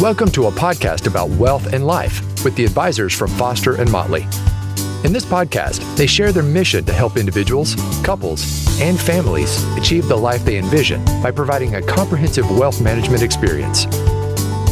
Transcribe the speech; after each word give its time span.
Welcome 0.00 0.30
to 0.30 0.46
a 0.46 0.50
podcast 0.50 1.06
about 1.06 1.28
wealth 1.28 1.74
and 1.74 1.86
life 1.86 2.22
with 2.42 2.56
the 2.56 2.64
advisors 2.64 3.12
from 3.12 3.28
Foster 3.32 3.74
and 3.74 3.92
Motley. 3.92 4.22
In 5.04 5.12
this 5.12 5.26
podcast, 5.26 5.84
they 5.98 6.06
share 6.06 6.32
their 6.32 6.42
mission 6.42 6.86
to 6.86 6.92
help 6.94 7.18
individuals, 7.18 7.74
couples, 8.02 8.80
and 8.80 8.98
families 8.98 9.62
achieve 9.76 10.08
the 10.08 10.16
life 10.16 10.42
they 10.42 10.56
envision 10.56 11.04
by 11.22 11.30
providing 11.30 11.74
a 11.74 11.82
comprehensive 11.82 12.50
wealth 12.50 12.80
management 12.80 13.22
experience. 13.22 13.84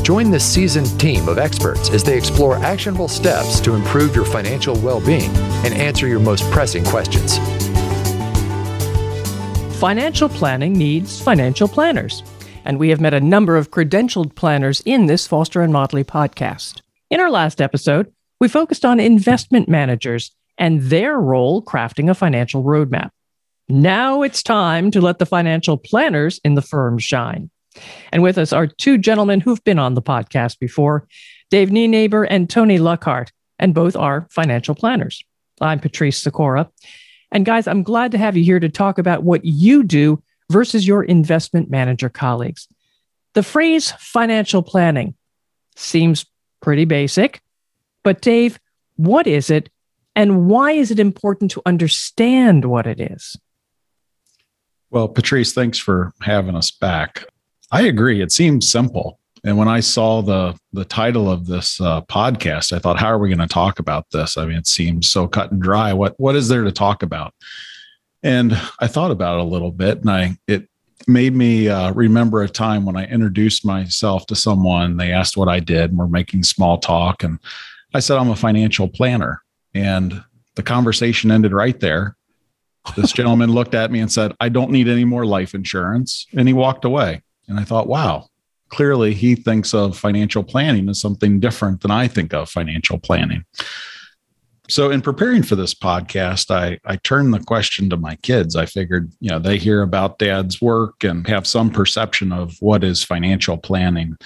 Join 0.02 0.30
this 0.30 0.50
seasoned 0.50 0.98
team 0.98 1.28
of 1.28 1.36
experts 1.36 1.90
as 1.90 2.02
they 2.02 2.16
explore 2.16 2.56
actionable 2.56 3.06
steps 3.06 3.60
to 3.60 3.74
improve 3.74 4.16
your 4.16 4.24
financial 4.24 4.76
well 4.76 5.04
being 5.04 5.30
and 5.62 5.74
answer 5.74 6.08
your 6.08 6.20
most 6.20 6.50
pressing 6.50 6.86
questions. 6.86 7.36
Financial 9.78 10.30
planning 10.30 10.72
needs 10.72 11.20
financial 11.20 11.68
planners 11.68 12.22
and 12.68 12.78
we 12.78 12.90
have 12.90 13.00
met 13.00 13.14
a 13.14 13.20
number 13.20 13.56
of 13.56 13.70
credentialed 13.70 14.34
planners 14.34 14.82
in 14.84 15.06
this 15.06 15.26
Foster 15.26 15.62
and 15.62 15.72
Motley 15.72 16.04
podcast. 16.04 16.82
In 17.08 17.18
our 17.18 17.30
last 17.30 17.62
episode, 17.62 18.12
we 18.40 18.46
focused 18.46 18.84
on 18.84 19.00
investment 19.00 19.70
managers 19.70 20.30
and 20.58 20.82
their 20.82 21.18
role 21.18 21.62
crafting 21.62 22.10
a 22.10 22.14
financial 22.14 22.62
roadmap. 22.62 23.08
Now 23.70 24.20
it's 24.20 24.42
time 24.42 24.90
to 24.90 25.00
let 25.00 25.18
the 25.18 25.24
financial 25.24 25.78
planners 25.78 26.40
in 26.44 26.56
the 26.56 26.62
firm 26.62 26.98
shine. 26.98 27.50
And 28.12 28.22
with 28.22 28.36
us 28.36 28.52
are 28.52 28.66
two 28.66 28.98
gentlemen 28.98 29.40
who've 29.40 29.64
been 29.64 29.78
on 29.78 29.94
the 29.94 30.02
podcast 30.02 30.58
before 30.58 31.08
Dave 31.50 31.70
Nienaber 31.70 32.26
and 32.28 32.50
Tony 32.50 32.78
Luckhart, 32.78 33.30
and 33.58 33.74
both 33.74 33.96
are 33.96 34.28
financial 34.30 34.74
planners. 34.74 35.24
I'm 35.58 35.80
Patrice 35.80 36.18
Sikora. 36.18 36.70
And 37.32 37.46
guys, 37.46 37.66
I'm 37.66 37.82
glad 37.82 38.12
to 38.12 38.18
have 38.18 38.36
you 38.36 38.44
here 38.44 38.60
to 38.60 38.68
talk 38.68 38.98
about 38.98 39.22
what 39.22 39.42
you 39.44 39.84
do 39.84 40.22
versus 40.50 40.86
your 40.86 41.02
investment 41.02 41.70
manager 41.70 42.08
colleagues. 42.08 42.68
The 43.34 43.42
phrase 43.42 43.92
financial 43.98 44.62
planning 44.62 45.14
seems 45.76 46.26
pretty 46.60 46.84
basic, 46.84 47.40
but 48.02 48.20
Dave, 48.20 48.58
what 48.96 49.26
is 49.26 49.50
it 49.50 49.70
and 50.16 50.48
why 50.48 50.72
is 50.72 50.90
it 50.90 50.98
important 50.98 51.52
to 51.52 51.62
understand 51.64 52.64
what 52.64 52.86
it 52.86 53.00
is? 53.00 53.36
Well, 54.90 55.06
Patrice, 55.06 55.52
thanks 55.52 55.78
for 55.78 56.12
having 56.22 56.56
us 56.56 56.70
back. 56.70 57.24
I 57.70 57.82
agree. 57.82 58.22
It 58.22 58.32
seems 58.32 58.68
simple. 58.68 59.20
And 59.44 59.56
when 59.56 59.68
I 59.68 59.80
saw 59.80 60.20
the 60.22 60.58
the 60.72 60.84
title 60.84 61.30
of 61.30 61.46
this 61.46 61.80
uh, 61.80 62.00
podcast, 62.02 62.72
I 62.72 62.80
thought, 62.80 62.98
how 62.98 63.08
are 63.08 63.18
we 63.18 63.28
going 63.28 63.38
to 63.38 63.46
talk 63.46 63.78
about 63.78 64.10
this? 64.10 64.36
I 64.36 64.46
mean, 64.46 64.56
it 64.56 64.66
seems 64.66 65.08
so 65.08 65.28
cut 65.28 65.52
and 65.52 65.62
dry. 65.62 65.92
What 65.92 66.18
what 66.18 66.34
is 66.34 66.48
there 66.48 66.64
to 66.64 66.72
talk 66.72 67.02
about? 67.02 67.34
And 68.22 68.58
I 68.80 68.86
thought 68.86 69.10
about 69.10 69.38
it 69.38 69.42
a 69.42 69.48
little 69.48 69.70
bit, 69.70 70.00
and 70.00 70.10
I 70.10 70.38
it 70.46 70.68
made 71.06 71.34
me 71.34 71.68
uh, 71.68 71.92
remember 71.92 72.42
a 72.42 72.48
time 72.48 72.84
when 72.84 72.96
I 72.96 73.06
introduced 73.06 73.64
myself 73.64 74.26
to 74.26 74.34
someone. 74.34 74.96
They 74.96 75.12
asked 75.12 75.36
what 75.36 75.48
I 75.48 75.60
did, 75.60 75.90
and 75.90 75.98
we're 75.98 76.08
making 76.08 76.42
small 76.42 76.78
talk, 76.78 77.22
and 77.22 77.38
I 77.94 78.00
said 78.00 78.18
I'm 78.18 78.30
a 78.30 78.36
financial 78.36 78.88
planner, 78.88 79.42
and 79.74 80.22
the 80.56 80.62
conversation 80.62 81.30
ended 81.30 81.52
right 81.52 81.78
there. 81.78 82.16
This 82.96 83.12
gentleman 83.18 83.52
looked 83.52 83.74
at 83.74 83.92
me 83.92 84.00
and 84.00 84.10
said, 84.10 84.34
"I 84.40 84.48
don't 84.48 84.72
need 84.72 84.88
any 84.88 85.04
more 85.04 85.24
life 85.24 85.54
insurance," 85.54 86.26
and 86.36 86.48
he 86.48 86.54
walked 86.54 86.84
away. 86.84 87.22
And 87.48 87.58
I 87.58 87.64
thought, 87.64 87.88
wow, 87.88 88.28
clearly 88.68 89.14
he 89.14 89.34
thinks 89.34 89.74
of 89.74 89.96
financial 89.96 90.44
planning 90.44 90.88
as 90.88 91.00
something 91.00 91.40
different 91.40 91.80
than 91.80 91.90
I 91.90 92.06
think 92.06 92.34
of 92.34 92.50
financial 92.50 92.98
planning. 92.98 93.44
So 94.70 94.90
in 94.90 95.00
preparing 95.00 95.42
for 95.42 95.56
this 95.56 95.74
podcast, 95.74 96.50
I 96.50 96.78
I 96.84 96.96
turned 96.96 97.32
the 97.32 97.40
question 97.40 97.88
to 97.90 97.96
my 97.96 98.16
kids. 98.16 98.54
I 98.54 98.66
figured, 98.66 99.10
you 99.20 99.30
know, 99.30 99.38
they 99.38 99.56
hear 99.56 99.82
about 99.82 100.18
dad's 100.18 100.60
work 100.60 101.04
and 101.04 101.26
have 101.26 101.46
some 101.46 101.70
perception 101.70 102.32
of 102.32 102.54
what 102.60 102.84
is 102.84 103.02
financial 103.02 103.56
planning. 103.56 104.16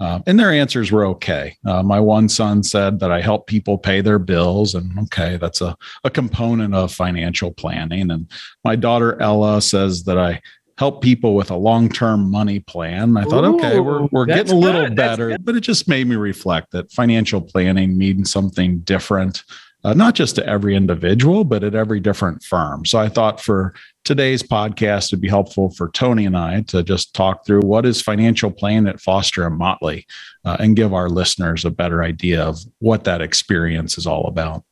Uh, 0.00 0.20
and 0.26 0.38
their 0.38 0.52
answers 0.52 0.92
were 0.92 1.04
okay. 1.06 1.56
Uh, 1.66 1.82
my 1.82 1.98
one 1.98 2.28
son 2.28 2.62
said 2.62 3.00
that 3.00 3.10
I 3.10 3.20
help 3.20 3.48
people 3.48 3.76
pay 3.76 4.00
their 4.00 4.20
bills, 4.20 4.74
and 4.76 4.96
okay, 5.00 5.38
that's 5.38 5.60
a, 5.60 5.76
a 6.04 6.10
component 6.10 6.72
of 6.72 6.92
financial 6.92 7.50
planning. 7.50 8.10
And 8.12 8.30
my 8.64 8.76
daughter 8.76 9.20
Ella 9.20 9.60
says 9.60 10.04
that 10.04 10.16
I 10.16 10.40
help 10.76 11.02
people 11.02 11.34
with 11.34 11.50
a 11.50 11.56
long-term 11.56 12.30
money 12.30 12.60
plan. 12.60 13.16
I 13.16 13.24
thought, 13.24 13.44
Ooh, 13.44 13.56
okay, 13.56 13.80
we're, 13.80 14.06
we're 14.12 14.26
getting 14.26 14.52
a 14.52 14.58
little 14.58 14.84
good. 14.84 14.94
better, 14.94 15.36
but 15.38 15.56
it 15.56 15.62
just 15.62 15.88
made 15.88 16.06
me 16.06 16.14
reflect 16.14 16.70
that 16.70 16.92
financial 16.92 17.40
planning 17.40 17.98
means 17.98 18.30
something 18.30 18.78
different 18.80 19.42
uh, 19.88 19.94
not 19.94 20.14
just 20.14 20.36
to 20.36 20.46
every 20.46 20.76
individual, 20.76 21.44
but 21.44 21.64
at 21.64 21.74
every 21.74 21.98
different 21.98 22.42
firm. 22.42 22.84
So 22.84 22.98
I 22.98 23.08
thought 23.08 23.40
for 23.40 23.72
today's 24.04 24.42
podcast, 24.42 25.06
it'd 25.06 25.22
be 25.22 25.30
helpful 25.30 25.70
for 25.70 25.88
Tony 25.92 26.26
and 26.26 26.36
I 26.36 26.60
to 26.62 26.82
just 26.82 27.14
talk 27.14 27.46
through 27.46 27.62
what 27.62 27.86
is 27.86 28.02
financial 28.02 28.50
planning 28.50 28.86
at 28.86 29.00
Foster 29.00 29.46
and 29.46 29.56
Motley 29.56 30.06
uh, 30.44 30.58
and 30.60 30.76
give 30.76 30.92
our 30.92 31.08
listeners 31.08 31.64
a 31.64 31.70
better 31.70 32.02
idea 32.02 32.42
of 32.42 32.58
what 32.80 33.04
that 33.04 33.22
experience 33.22 33.96
is 33.96 34.06
all 34.06 34.26
about. 34.26 34.62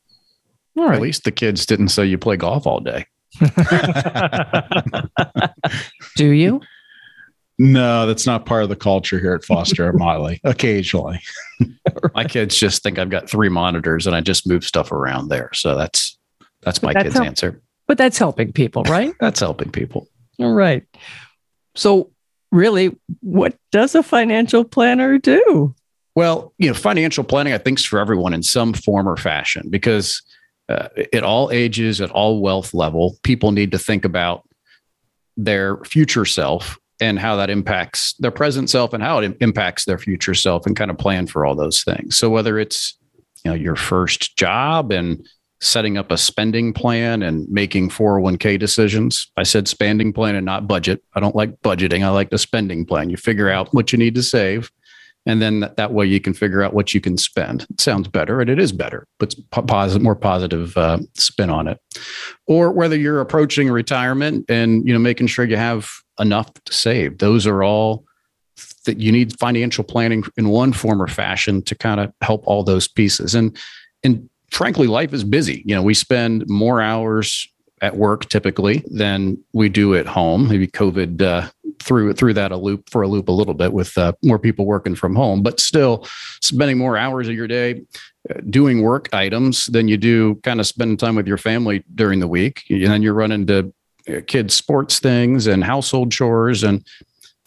All 0.77 0.85
right. 0.85 0.97
At 0.97 1.01
least 1.01 1.23
the 1.23 1.31
kids 1.31 1.65
didn't 1.65 1.89
say 1.89 2.05
you 2.05 2.19
play 2.19 2.37
golf 2.37 2.67
all 2.67 2.79
day. 2.79 3.07
Do 6.15 6.29
you? 6.29 6.61
No, 7.59 8.05
that's 8.05 8.27
not 8.27 8.45
part 8.45 8.63
of 8.63 8.69
the 8.69 8.75
culture 8.75 9.19
here 9.19 9.33
at 9.33 9.43
Foster 9.43 9.89
and 9.89 9.97
Motley. 9.97 10.39
Occasionally, 10.43 11.19
my 12.13 12.23
kids 12.23 12.55
just 12.55 12.83
think 12.83 12.99
I've 12.99 13.09
got 13.09 13.29
three 13.29 13.49
monitors 13.49 14.05
and 14.05 14.15
I 14.15 14.21
just 14.21 14.47
move 14.47 14.63
stuff 14.63 14.91
around 14.91 15.29
there. 15.29 15.49
So 15.53 15.75
that's 15.75 16.17
that's 16.61 16.83
my 16.83 16.93
that's 16.93 17.03
kids' 17.03 17.15
help- 17.15 17.27
answer. 17.27 17.61
But 17.87 17.97
that's 17.97 18.17
helping 18.17 18.51
people, 18.51 18.83
right? 18.83 19.13
that's 19.19 19.39
helping 19.39 19.71
people. 19.71 20.07
All 20.39 20.53
right. 20.53 20.83
So, 21.75 22.11
really, 22.51 22.95
what 23.21 23.57
does 23.71 23.95
a 23.95 24.03
financial 24.03 24.63
planner 24.63 25.17
do? 25.17 25.73
Well, 26.15 26.53
you 26.57 26.67
know, 26.67 26.73
financial 26.73 27.23
planning, 27.23 27.53
I 27.53 27.59
think, 27.59 27.79
is 27.79 27.85
for 27.85 27.99
everyone 27.99 28.33
in 28.33 28.43
some 28.43 28.73
form 28.73 29.07
or 29.07 29.17
fashion 29.17 29.67
because 29.69 30.21
uh, 30.69 30.89
at 31.13 31.23
all 31.23 31.51
ages, 31.51 32.01
at 32.01 32.11
all 32.11 32.41
wealth 32.41 32.73
level, 32.73 33.17
people 33.23 33.51
need 33.51 33.71
to 33.71 33.79
think 33.79 34.03
about 34.03 34.47
their 35.37 35.77
future 35.85 36.25
self 36.25 36.77
and 36.99 37.19
how 37.19 37.35
that 37.35 37.49
impacts 37.49 38.13
their 38.19 38.31
present 38.31 38.69
self 38.69 38.93
and 38.93 39.03
how 39.03 39.19
it 39.19 39.37
impacts 39.39 39.85
their 39.85 39.97
future 39.97 40.33
self 40.33 40.65
and 40.65 40.75
kind 40.75 40.91
of 40.91 40.97
plan 40.97 41.27
for 41.27 41.45
all 41.45 41.55
those 41.55 41.83
things. 41.83 42.17
So 42.17 42.29
whether 42.29 42.57
it's 42.57 42.97
you 43.43 43.51
know 43.51 43.55
your 43.55 43.75
first 43.75 44.35
job 44.37 44.91
and 44.91 45.25
setting 45.59 45.97
up 45.97 46.11
a 46.11 46.17
spending 46.17 46.71
plan 46.73 47.23
and 47.23 47.49
making 47.49 47.89
401k 47.89 48.59
decisions. 48.59 49.31
I 49.37 49.43
said 49.43 49.67
spending 49.67 50.13
plan 50.13 50.35
and 50.35 50.45
not 50.45 50.67
budget. 50.67 51.03
I 51.15 51.19
don't 51.19 51.35
like 51.35 51.59
budgeting. 51.61 52.03
I 52.03 52.09
like 52.09 52.29
the 52.29 52.37
spending 52.37 52.85
plan. 52.85 53.09
You 53.09 53.17
figure 53.17 53.49
out 53.49 53.73
what 53.73 53.91
you 53.91 53.97
need 53.97 54.15
to 54.15 54.23
save 54.23 54.71
and 55.27 55.41
then 55.41 55.59
that, 55.59 55.75
that 55.75 55.93
way 55.93 56.05
you 56.05 56.19
can 56.19 56.33
figure 56.33 56.63
out 56.63 56.73
what 56.73 56.93
you 56.93 57.01
can 57.01 57.17
spend. 57.17 57.67
It 57.69 57.81
sounds 57.81 58.07
better 58.07 58.39
and 58.39 58.49
it 58.49 58.59
is 58.59 58.71
better, 58.71 59.05
but 59.19 59.35
positive, 59.51 60.01
more 60.01 60.15
positive 60.15 60.77
uh, 60.77 60.99
spin 61.15 61.49
on 61.49 61.67
it. 61.67 61.79
Or 62.47 62.71
whether 62.71 62.97
you're 62.97 63.19
approaching 63.19 63.69
retirement 63.69 64.45
and 64.49 64.87
you 64.87 64.93
know 64.93 64.99
making 64.99 65.27
sure 65.27 65.45
you 65.45 65.57
have 65.57 65.91
enough 66.19 66.53
to 66.53 66.73
save. 66.73 67.17
Those 67.17 67.45
are 67.45 67.63
all 67.63 68.05
that 68.85 68.99
you 68.99 69.11
need 69.11 69.37
financial 69.37 69.83
planning 69.83 70.23
in 70.37 70.49
one 70.49 70.73
form 70.73 71.01
or 71.01 71.07
fashion 71.07 71.61
to 71.63 71.75
kind 71.75 71.99
of 71.99 72.11
help 72.21 72.47
all 72.47 72.63
those 72.63 72.87
pieces. 72.87 73.35
And 73.35 73.55
and 74.03 74.29
frankly, 74.51 74.87
life 74.87 75.13
is 75.13 75.23
busy. 75.23 75.61
You 75.65 75.75
know, 75.75 75.83
we 75.83 75.93
spend 75.93 76.47
more 76.47 76.81
hours 76.81 77.47
at 77.81 77.95
work 77.95 78.27
typically 78.29 78.83
than 78.87 79.37
we 79.53 79.69
do 79.69 79.93
at 79.93 80.07
home. 80.07 80.47
Maybe 80.47 80.67
COVID 80.67 81.21
uh, 81.21 81.49
threw 81.79 82.13
through 82.13 82.33
that 82.33 82.51
a 82.51 82.57
loop 82.57 82.89
for 82.89 83.01
a 83.01 83.07
loop 83.07 83.27
a 83.29 83.31
little 83.31 83.53
bit 83.53 83.73
with 83.73 83.97
uh, 83.97 84.13
more 84.23 84.39
people 84.39 84.65
working 84.65 84.95
from 84.95 85.15
home, 85.15 85.41
but 85.41 85.59
still 85.59 86.07
spending 86.41 86.77
more 86.77 86.97
hours 86.97 87.27
of 87.27 87.33
your 87.33 87.47
day 87.47 87.81
uh, 88.29 88.39
doing 88.49 88.81
work 88.81 89.13
items 89.13 89.65
than 89.67 89.87
you 89.87 89.97
do 89.97 90.35
kind 90.43 90.59
of 90.59 90.67
spending 90.67 90.97
time 90.97 91.15
with 91.15 91.27
your 91.27 91.37
family 91.37 91.83
during 91.95 92.19
the 92.19 92.27
week. 92.27 92.63
And 92.69 92.87
then 92.87 93.01
you're 93.01 93.13
running 93.13 93.47
to 93.47 93.73
kids 94.27 94.53
sports 94.53 94.99
things 94.99 95.47
and 95.47 95.63
household 95.63 96.11
chores. 96.11 96.63
And 96.63 96.85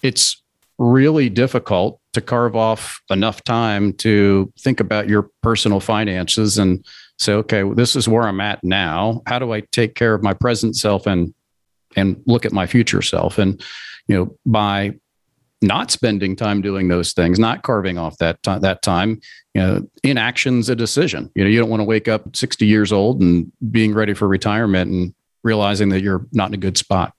it's 0.03 0.43
really 0.79 1.29
difficult 1.29 2.01
to 2.13 2.21
carve 2.21 2.57
off 2.57 3.01
enough 3.11 3.45
time 3.45 3.93
to 3.93 4.53
think 4.59 4.81
about 4.81 5.09
your 5.09 5.31
personal 5.43 5.79
finances 5.79 6.59
and 6.59 6.85
say 7.19 7.35
okay 7.35 7.63
this 7.75 7.95
is 7.95 8.09
where 8.09 8.23
i'm 8.23 8.41
at 8.41 8.65
now. 8.65 9.21
How 9.27 9.39
do 9.39 9.53
i 9.53 9.61
take 9.61 9.95
care 9.95 10.15
of 10.15 10.23
my 10.23 10.33
present 10.33 10.77
self 10.77 11.07
and 11.07 11.35
and 11.97 12.23
look 12.27 12.45
at 12.45 12.53
my 12.53 12.67
future 12.67 13.03
self 13.03 13.39
and 13.39 13.63
you 14.07 14.17
know 14.17 14.37
by 14.47 14.93
not 15.63 15.91
spending 15.91 16.35
time 16.35 16.63
doing 16.63 16.89
those 16.89 17.13
things 17.13 17.39
not 17.39 17.63
carving 17.63 17.99
off 17.99 18.17
that 18.19 18.43
time 18.43 18.61
that 18.61 18.83
time 18.83 19.21
you 19.55 19.61
know 19.61 19.87
inaction's 20.03 20.69
a 20.69 20.77
decision 20.77 21.31
you 21.35 21.45
know 21.45 21.51
you 21.51 21.59
don't 21.59 21.71
want 21.71 21.81
to 21.81 21.85
wake 21.85 22.09
up 22.09 22.35
60 22.35 22.67
years 22.67 22.93
old 22.93 23.21
and 23.21 23.51
being 23.71 23.93
ready 23.93 24.15
for 24.15 24.27
retirement 24.27 24.91
and 24.91 25.15
realizing 25.43 25.89
that 25.91 26.01
you're 26.01 26.27
not 26.33 26.49
in 26.49 26.55
a 26.55 26.59
good 26.59 26.79
spot. 26.79 27.15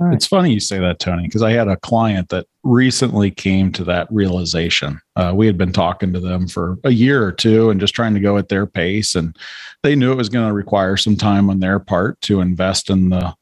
Right. 0.00 0.14
It's 0.14 0.26
funny 0.26 0.52
you 0.52 0.60
say 0.60 0.78
that, 0.78 0.98
Tony, 0.98 1.24
because 1.24 1.42
I 1.42 1.52
had 1.52 1.68
a 1.68 1.76
client 1.76 2.28
that 2.30 2.46
recently 2.62 3.30
came 3.30 3.72
to 3.72 3.84
that 3.84 4.08
realization. 4.10 5.00
Uh, 5.16 5.32
we 5.34 5.46
had 5.46 5.58
been 5.58 5.72
talking 5.72 6.12
to 6.12 6.20
them 6.20 6.46
for 6.46 6.78
a 6.84 6.90
year 6.90 7.24
or 7.24 7.32
two 7.32 7.70
and 7.70 7.80
just 7.80 7.94
trying 7.94 8.14
to 8.14 8.20
go 8.20 8.36
at 8.36 8.48
their 8.48 8.66
pace, 8.66 9.14
and 9.14 9.36
they 9.82 9.94
knew 9.94 10.12
it 10.12 10.16
was 10.16 10.28
going 10.28 10.46
to 10.46 10.54
require 10.54 10.96
some 10.96 11.16
time 11.16 11.50
on 11.50 11.60
their 11.60 11.78
part 11.78 12.20
to 12.22 12.40
invest 12.40 12.90
in 12.90 13.10
the 13.10 13.34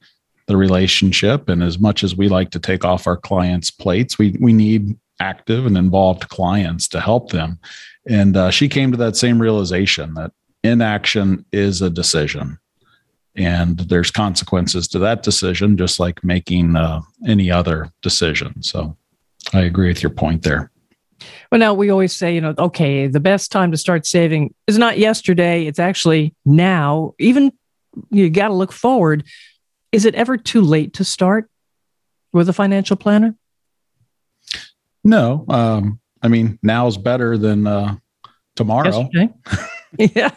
the 0.51 0.57
relationship. 0.57 1.49
And 1.49 1.63
as 1.63 1.79
much 1.79 2.03
as 2.03 2.17
we 2.17 2.29
like 2.29 2.51
to 2.51 2.59
take 2.59 2.85
off 2.85 3.07
our 3.07 3.17
clients' 3.17 3.71
plates, 3.71 4.19
we 4.19 4.37
we 4.41 4.53
need 4.53 4.99
active 5.21 5.65
and 5.65 5.79
involved 5.79 6.29
clients 6.29 6.89
to 6.89 7.01
help 7.01 7.31
them. 7.31 7.61
And 8.09 8.37
uh, 8.37 8.51
she 8.51 8.69
came 8.69 8.91
to 8.91 8.97
that 8.99 9.17
same 9.17 9.41
realization 9.41 10.15
that 10.15 10.33
inaction 10.65 11.45
is 11.53 11.83
a 11.83 11.91
decision 11.91 12.59
and 13.37 13.79
there's 13.79 14.11
consequences 14.11 14.89
to 14.89 14.99
that 14.99 15.23
decision, 15.23 15.77
just 15.77 16.01
like 16.01 16.25
making 16.25 16.75
uh, 16.75 17.01
any 17.29 17.49
other 17.51 17.91
decision. 18.03 18.61
So 18.63 18.97
I 19.53 19.61
agree 19.61 19.89
with 19.89 20.03
your 20.03 20.11
point 20.11 20.43
there. 20.43 20.71
Well, 21.53 21.61
now 21.61 21.75
we 21.75 21.91
always 21.91 22.13
say, 22.15 22.35
you 22.35 22.41
know, 22.41 22.55
okay, 22.59 23.07
the 23.07 23.21
best 23.21 23.53
time 23.53 23.71
to 23.71 23.77
start 23.77 24.05
saving 24.05 24.53
is 24.67 24.79
not 24.79 24.99
yesterday, 24.99 25.67
it's 25.67 25.79
actually 25.79 26.35
now. 26.45 27.15
Even 27.19 27.53
you 28.11 28.31
got 28.31 28.49
to 28.49 28.55
look 28.55 28.73
forward. 28.73 29.25
Is 29.93 30.05
it 30.05 30.15
ever 30.15 30.37
too 30.37 30.61
late 30.61 30.95
to 30.95 31.05
start 31.05 31.51
with 32.33 32.49
a 32.49 32.53
financial 32.53 32.97
planner? 32.97 33.35
No. 35.03 35.45
Um, 35.49 36.01
I 36.23 36.29
mean, 36.29 36.59
now 36.63 36.87
is 36.87 36.97
better 36.97 37.37
than 37.39 37.67
uh, 37.67 37.97
tomorrow. 38.57 39.09
yeah. 39.99 40.31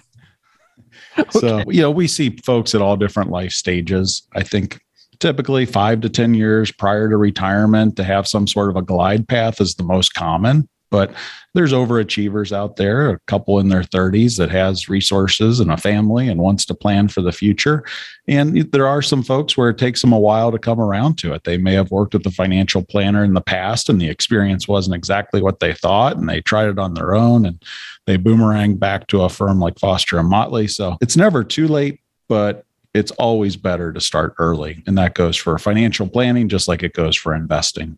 Okay. 1.18 1.40
So, 1.40 1.64
you 1.68 1.82
know, 1.82 1.92
we 1.92 2.08
see 2.08 2.38
folks 2.44 2.74
at 2.74 2.82
all 2.82 2.98
different 2.98 3.30
life 3.30 3.52
stages. 3.52 4.28
I 4.34 4.44
think 4.44 4.80
typically 5.20 5.66
five 5.66 6.02
to 6.02 6.10
10 6.10 6.34
years 6.34 6.72
prior 6.72 7.10
to 7.10 7.18
retirement 7.18 7.96
to 7.98 8.04
have 8.04 8.28
some 8.28 8.48
sort 8.48 8.70
of 8.70 8.76
a 8.76 8.82
glide 8.82 9.28
path 9.28 9.62
is 9.62 9.76
the 9.76 9.84
most 9.84 10.14
common 10.14 10.68
but 10.94 11.12
there's 11.56 11.74
overachievers 11.74 12.52
out 12.52 12.76
there 12.76 13.10
a 13.10 13.20
couple 13.22 13.58
in 13.58 13.70
their 13.70 13.82
30s 13.82 14.38
that 14.38 14.52
has 14.52 14.88
resources 14.88 15.60
and 15.60 15.72
a 15.72 15.76
family 15.76 16.28
and 16.28 16.40
wants 16.40 16.66
to 16.66 16.76
plan 16.76 17.08
for 17.08 17.24
the 17.24 17.32
future. 17.32 17.84
And 18.28 18.72
there 18.72 18.86
are 18.86 19.02
some 19.02 19.24
folks 19.24 19.58
where 19.58 19.72
it 19.72 19.80
takes 19.80 20.02
them 20.02 20.14
a 20.14 20.20
while 20.20 20.52
to 20.52 20.60
come 20.60 20.80
around 20.80 21.18
to 21.18 21.34
it. 21.34 21.46
They 21.46 21.58
may 21.58 21.74
have 21.74 21.90
worked 21.90 22.14
with 22.14 22.28
a 22.28 22.32
financial 22.32 22.84
planner 22.84 23.24
in 23.24 23.34
the 23.34 23.42
past 23.42 23.90
and 23.90 24.00
the 24.00 24.08
experience 24.08 24.68
wasn't 24.68 24.96
exactly 24.96 25.42
what 25.42 25.60
they 25.60 25.74
thought 25.74 26.16
and 26.16 26.30
they 26.30 26.42
tried 26.42 26.70
it 26.70 26.78
on 26.78 26.94
their 26.94 27.16
own 27.16 27.48
and 27.48 27.60
they 28.06 28.18
boomerang 28.18 28.76
back 28.76 29.08
to 29.08 29.24
a 29.24 29.30
firm 29.30 29.60
like 29.60 29.80
foster 29.80 30.20
and 30.20 30.30
motley. 30.30 30.68
So 30.68 30.98
it's 31.02 31.18
never 31.18 31.44
too 31.44 31.68
late 31.68 32.02
but 32.30 32.66
it's 32.94 33.12
always 33.12 33.56
better 33.56 33.92
to 33.92 34.00
start 34.00 34.36
early. 34.38 34.84
And 34.86 34.96
that 35.00 35.16
goes 35.16 35.38
for 35.38 35.58
financial 35.58 36.08
planning 36.08 36.50
just 36.50 36.68
like 36.68 36.84
it 36.84 36.94
goes 36.94 37.16
for 37.16 37.34
investing. 37.34 37.98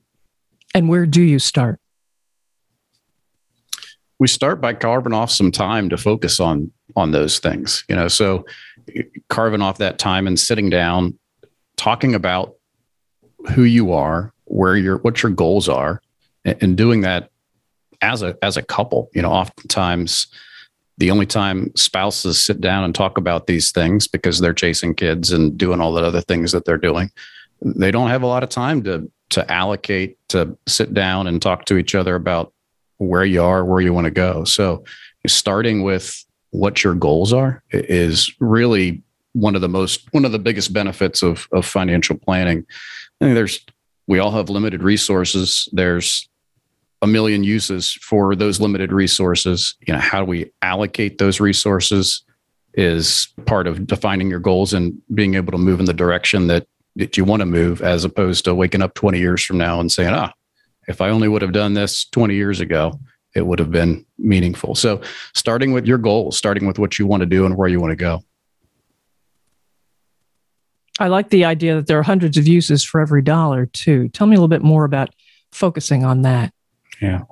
And 0.73 0.87
where 0.87 1.05
do 1.05 1.21
you 1.21 1.39
start 1.39 1.79
we 4.19 4.27
start 4.27 4.61
by 4.61 4.73
carving 4.73 5.13
off 5.13 5.31
some 5.31 5.51
time 5.51 5.89
to 5.89 5.97
focus 5.97 6.39
on 6.39 6.71
on 6.95 7.11
those 7.11 7.39
things 7.39 7.83
you 7.89 7.95
know? 7.95 8.07
So 8.07 8.45
carving 9.29 9.61
off 9.61 9.77
that 9.79 9.97
time 9.97 10.27
and 10.27 10.39
sitting 10.39 10.69
down 10.69 11.17
talking 11.77 12.15
about 12.15 12.55
who 13.53 13.63
you 13.63 13.93
are 13.93 14.33
where 14.45 14.75
your 14.75 14.97
what 14.97 15.21
your 15.23 15.31
goals 15.31 15.67
are 15.67 16.01
and, 16.43 16.57
and 16.61 16.77
doing 16.77 17.01
that 17.01 17.29
as 18.01 18.21
a 18.21 18.37
as 18.41 18.57
a 18.57 18.63
couple 18.63 19.09
you 19.13 19.21
know? 19.21 19.31
Oftentimes 19.31 20.27
the 20.97 21.11
only 21.11 21.25
time 21.25 21.75
spouses 21.75 22.41
sit 22.41 22.61
down 22.61 22.85
and 22.85 22.95
talk 22.95 23.17
about 23.17 23.47
these 23.47 23.71
things 23.71 24.07
because 24.07 24.39
they're 24.39 24.53
chasing 24.53 24.93
kids 24.93 25.31
and 25.31 25.57
doing 25.57 25.81
all 25.81 25.93
the 25.93 26.03
other 26.03 26.21
things 26.21 26.51
that 26.53 26.65
they're 26.65 26.77
doing 26.77 27.11
they 27.61 27.91
don't 27.91 28.09
have 28.09 28.23
a 28.23 28.27
lot 28.27 28.43
of 28.43 28.49
time 28.49 28.83
to 28.83 29.09
to 29.29 29.51
allocate 29.51 30.17
to 30.29 30.57
sit 30.67 30.93
down 30.93 31.27
and 31.27 31.41
talk 31.41 31.65
to 31.65 31.77
each 31.77 31.95
other 31.95 32.15
about 32.15 32.53
where 32.97 33.25
you 33.25 33.43
are, 33.43 33.65
where 33.65 33.81
you 33.81 33.93
want 33.93 34.05
to 34.05 34.11
go. 34.11 34.43
So 34.43 34.83
starting 35.27 35.83
with 35.83 36.23
what 36.51 36.83
your 36.83 36.95
goals 36.95 37.33
are 37.33 37.63
is 37.71 38.33
really 38.39 39.03
one 39.33 39.55
of 39.55 39.61
the 39.61 39.69
most 39.69 40.07
one 40.13 40.23
of 40.23 40.31
the 40.31 40.39
biggest 40.39 40.71
benefits 40.71 41.21
of 41.21 41.47
of 41.51 41.65
financial 41.65 42.17
planning. 42.17 42.65
I 43.19 43.25
think 43.25 43.35
there's 43.35 43.59
we 44.07 44.19
all 44.19 44.31
have 44.31 44.49
limited 44.49 44.83
resources. 44.83 45.67
There's 45.71 46.29
a 47.01 47.07
million 47.07 47.43
uses 47.43 47.93
for 47.93 48.35
those 48.35 48.61
limited 48.61 48.91
resources. 48.91 49.75
You 49.85 49.93
know, 49.93 49.99
how 49.99 50.19
do 50.19 50.25
we 50.25 50.51
allocate 50.61 51.17
those 51.17 51.39
resources 51.39 52.23
is 52.73 53.27
part 53.45 53.67
of 53.67 53.87
defining 53.87 54.29
your 54.29 54.39
goals 54.39 54.73
and 54.73 55.01
being 55.13 55.35
able 55.35 55.51
to 55.51 55.57
move 55.57 55.79
in 55.79 55.85
the 55.85 55.93
direction 55.93 56.47
that 56.47 56.67
that 56.95 57.17
you 57.17 57.25
want 57.25 57.41
to 57.41 57.45
move 57.45 57.81
as 57.81 58.05
opposed 58.05 58.45
to 58.45 58.55
waking 58.55 58.81
up 58.81 58.93
20 58.93 59.19
years 59.19 59.43
from 59.43 59.57
now 59.57 59.81
and 59.81 59.91
saying, 59.91 60.13
ah, 60.13 60.31
if 60.87 61.01
I 61.01 61.09
only 61.09 61.27
would 61.27 61.41
have 61.41 61.51
done 61.51 61.73
this 61.73 62.05
20 62.05 62.35
years 62.35 62.59
ago, 62.59 62.99
it 63.35 63.45
would 63.45 63.59
have 63.59 63.71
been 63.71 64.05
meaningful. 64.17 64.75
So, 64.75 65.01
starting 65.33 65.73
with 65.73 65.85
your 65.85 65.97
goals, 65.97 66.37
starting 66.37 66.65
with 66.65 66.79
what 66.79 66.97
you 66.97 67.05
want 67.05 67.21
to 67.21 67.25
do 67.25 67.45
and 67.45 67.57
where 67.57 67.67
you 67.67 67.79
want 67.79 67.91
to 67.91 67.97
go. 67.97 68.23
I 70.99 71.09
like 71.09 71.29
the 71.29 71.43
idea 71.43 71.75
that 71.75 71.87
there 71.87 71.99
are 71.99 72.03
hundreds 72.03 72.37
of 72.37 72.47
uses 72.47 72.83
for 72.83 73.01
every 73.01 73.21
dollar, 73.21 73.65
too. 73.65 74.07
Tell 74.09 74.27
me 74.27 74.35
a 74.35 74.39
little 74.39 74.47
bit 74.47 74.61
more 74.61 74.85
about 74.85 75.09
focusing 75.51 76.05
on 76.05 76.21
that. 76.21 76.53
Yeah. 77.01 77.23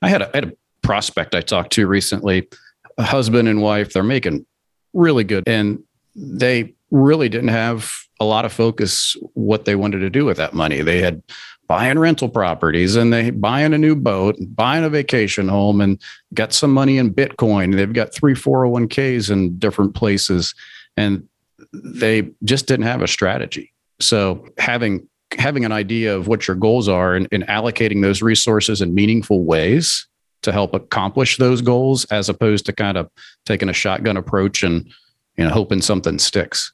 I 0.00 0.08
had 0.08 0.22
a, 0.22 0.28
I 0.28 0.36
had 0.38 0.44
a 0.44 0.52
prospect 0.82 1.34
I 1.34 1.42
talked 1.42 1.72
to 1.74 1.86
recently, 1.86 2.48
a 2.96 3.02
husband 3.02 3.48
and 3.48 3.60
wife, 3.60 3.92
they're 3.92 4.02
making 4.02 4.46
really 4.94 5.24
good. 5.24 5.44
And 5.46 5.82
they 6.16 6.74
really 6.90 7.28
didn't 7.28 7.48
have 7.48 7.92
a 8.18 8.24
lot 8.24 8.44
of 8.44 8.52
focus 8.52 9.16
what 9.34 9.64
they 9.64 9.76
wanted 9.76 10.00
to 10.00 10.10
do 10.10 10.24
with 10.24 10.38
that 10.38 10.54
money. 10.54 10.80
They 10.80 11.00
had 11.00 11.22
buying 11.70 12.00
rental 12.00 12.28
properties 12.28 12.96
and 12.96 13.12
they 13.12 13.30
buying 13.30 13.72
a 13.72 13.78
new 13.78 13.94
boat, 13.94 14.36
buying 14.40 14.82
a 14.82 14.90
vacation 14.90 15.46
home, 15.46 15.80
and 15.80 16.02
got 16.34 16.52
some 16.52 16.72
money 16.72 16.98
in 16.98 17.14
Bitcoin. 17.14 17.76
They've 17.76 17.92
got 17.92 18.12
three 18.12 18.34
401ks 18.34 19.30
in 19.30 19.56
different 19.56 19.94
places, 19.94 20.52
and 20.96 21.28
they 21.72 22.28
just 22.42 22.66
didn't 22.66 22.86
have 22.86 23.02
a 23.02 23.06
strategy. 23.06 23.72
So 24.00 24.48
having 24.58 25.08
having 25.38 25.64
an 25.64 25.70
idea 25.70 26.16
of 26.16 26.26
what 26.26 26.48
your 26.48 26.56
goals 26.56 26.88
are 26.88 27.14
and, 27.14 27.28
and 27.30 27.46
allocating 27.46 28.02
those 28.02 28.20
resources 28.20 28.80
in 28.80 28.92
meaningful 28.92 29.44
ways 29.44 30.08
to 30.42 30.50
help 30.50 30.74
accomplish 30.74 31.36
those 31.36 31.62
goals, 31.62 32.04
as 32.06 32.28
opposed 32.28 32.66
to 32.66 32.72
kind 32.72 32.96
of 32.98 33.08
taking 33.46 33.68
a 33.68 33.72
shotgun 33.72 34.16
approach 34.16 34.64
and 34.64 34.92
you 35.36 35.44
know 35.44 35.50
hoping 35.50 35.82
something 35.82 36.18
sticks. 36.18 36.72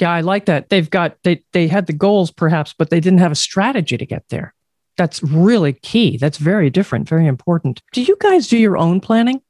Yeah, 0.00 0.10
I 0.10 0.22
like 0.22 0.46
that. 0.46 0.70
They've 0.70 0.88
got 0.88 1.16
they 1.24 1.42
they 1.52 1.68
had 1.68 1.86
the 1.86 1.92
goals 1.92 2.30
perhaps, 2.30 2.74
but 2.76 2.90
they 2.90 3.00
didn't 3.00 3.18
have 3.18 3.32
a 3.32 3.36
strategy 3.36 3.98
to 3.98 4.06
get 4.06 4.28
there. 4.30 4.54
That's 4.96 5.22
really 5.22 5.74
key. 5.74 6.16
That's 6.16 6.38
very 6.38 6.70
different, 6.70 7.08
very 7.08 7.26
important. 7.26 7.82
Do 7.92 8.02
you 8.02 8.16
guys 8.20 8.48
do 8.48 8.58
your 8.58 8.76
own 8.76 9.00
planning? 9.00 9.40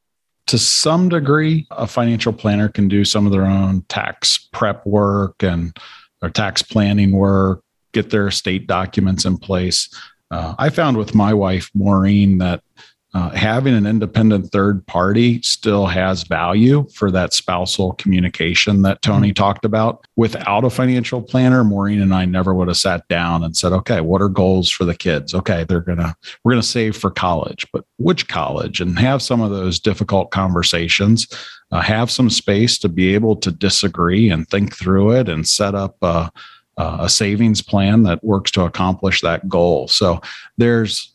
To 0.47 0.59
some 0.59 1.09
degree, 1.09 1.67
a 1.71 1.87
financial 1.87 2.33
planner 2.33 2.69
can 2.69 2.89
do 2.89 3.05
some 3.05 3.27
of 3.27 3.33
their 3.33 3.47
own 3.47 3.83
tax 3.89 4.49
prep 4.53 4.85
work 4.85 5.43
and 5.43 5.77
or 6.23 6.31
tax 6.31 6.63
planning 6.63 7.13
work, 7.13 7.63
get 7.93 8.11
their 8.11 8.29
estate 8.29 8.67
documents 8.67 9.25
in 9.25 9.39
place. 9.39 9.89
Uh, 10.31 10.55
I 10.59 10.69
found 10.69 10.97
with 10.97 11.15
my 11.15 11.33
wife, 11.33 11.71
Maureen, 11.75 12.39
that 12.39 12.63
uh, 13.13 13.31
having 13.31 13.75
an 13.75 13.87
independent 13.87 14.53
third 14.53 14.87
party 14.87 15.43
still 15.43 15.87
has 15.87 16.23
value 16.23 16.87
for 16.95 17.11
that 17.11 17.35
spousal 17.35 17.95
communication 17.95 18.83
that 18.83 19.03
Tony 19.03 19.29
mm-hmm. 19.29 19.35
talked 19.35 19.65
about. 19.65 20.07
Without 20.17 20.65
a 20.65 20.71
financial 20.71 21.21
planner, 21.21 21.65
Maureen 21.65 22.01
and 22.01 22.15
I 22.15 22.25
never 22.25 22.55
would 22.55 22.69
have 22.69 22.77
sat 22.77 23.07
down 23.09 23.43
and 23.43 23.57
said, 23.57 23.73
okay, 23.73 24.01
what 24.01 24.23
are 24.23 24.29
goals 24.29 24.71
for 24.71 24.85
the 24.85 24.95
kids? 24.95 25.35
Okay, 25.35 25.65
they're 25.65 25.81
going 25.81 25.99
to, 25.99 26.15
we're 26.45 26.53
going 26.53 26.63
to 26.63 26.67
save 26.69 26.97
for 26.97 27.11
college, 27.11 27.67
but 27.73 27.85
which 27.99 28.29
college? 28.29 28.81
And 28.81 28.99
have 28.99 29.23
some 29.23 29.41
of 29.41 29.51
those 29.51 29.81
difficult 29.81 30.31
conversations, 30.31 31.27
uh, 31.73 31.81
have 31.81 32.11
some 32.11 32.31
space 32.31 32.79
to 32.79 32.89
be 32.89 33.15
able 33.15 33.35
to 33.37 33.51
disagree 33.51 34.31
and 34.31 34.49
think 34.49 34.77
through 34.77 35.13
it 35.13 35.29
and 35.29 35.49
set 35.49 35.75
up 35.75 35.97
a, 36.03 36.31
a 36.77 37.09
savings 37.09 37.61
plan 37.61 38.05
that 38.05 38.23
works 38.23 38.51
to 38.53 38.63
accomplish 38.63 39.21
that 39.21 39.49
goal. 39.49 39.89
So 39.89 40.21
there's, 40.59 41.15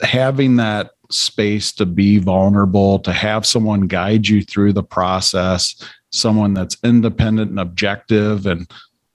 having 0.00 0.56
that 0.56 0.90
space 1.10 1.72
to 1.72 1.86
be 1.86 2.18
vulnerable, 2.18 2.98
to 3.00 3.12
have 3.12 3.46
someone 3.46 3.82
guide 3.82 4.26
you 4.26 4.42
through 4.42 4.72
the 4.72 4.82
process, 4.82 5.82
someone 6.10 6.54
that's 6.54 6.76
independent 6.82 7.50
and 7.50 7.60
objective 7.60 8.46
and 8.46 8.70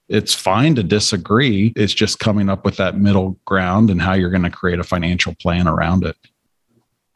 it's 0.08 0.34
fine 0.34 0.74
to 0.74 0.82
disagree. 0.82 1.72
It's 1.76 1.94
just 1.94 2.18
coming 2.18 2.48
up 2.48 2.64
with 2.64 2.76
that 2.78 2.98
middle 2.98 3.38
ground 3.44 3.90
and 3.90 4.02
how 4.02 4.14
you're 4.14 4.30
going 4.30 4.42
to 4.42 4.50
create 4.50 4.80
a 4.80 4.84
financial 4.84 5.36
plan 5.36 5.68
around 5.68 6.04
it. 6.04 6.16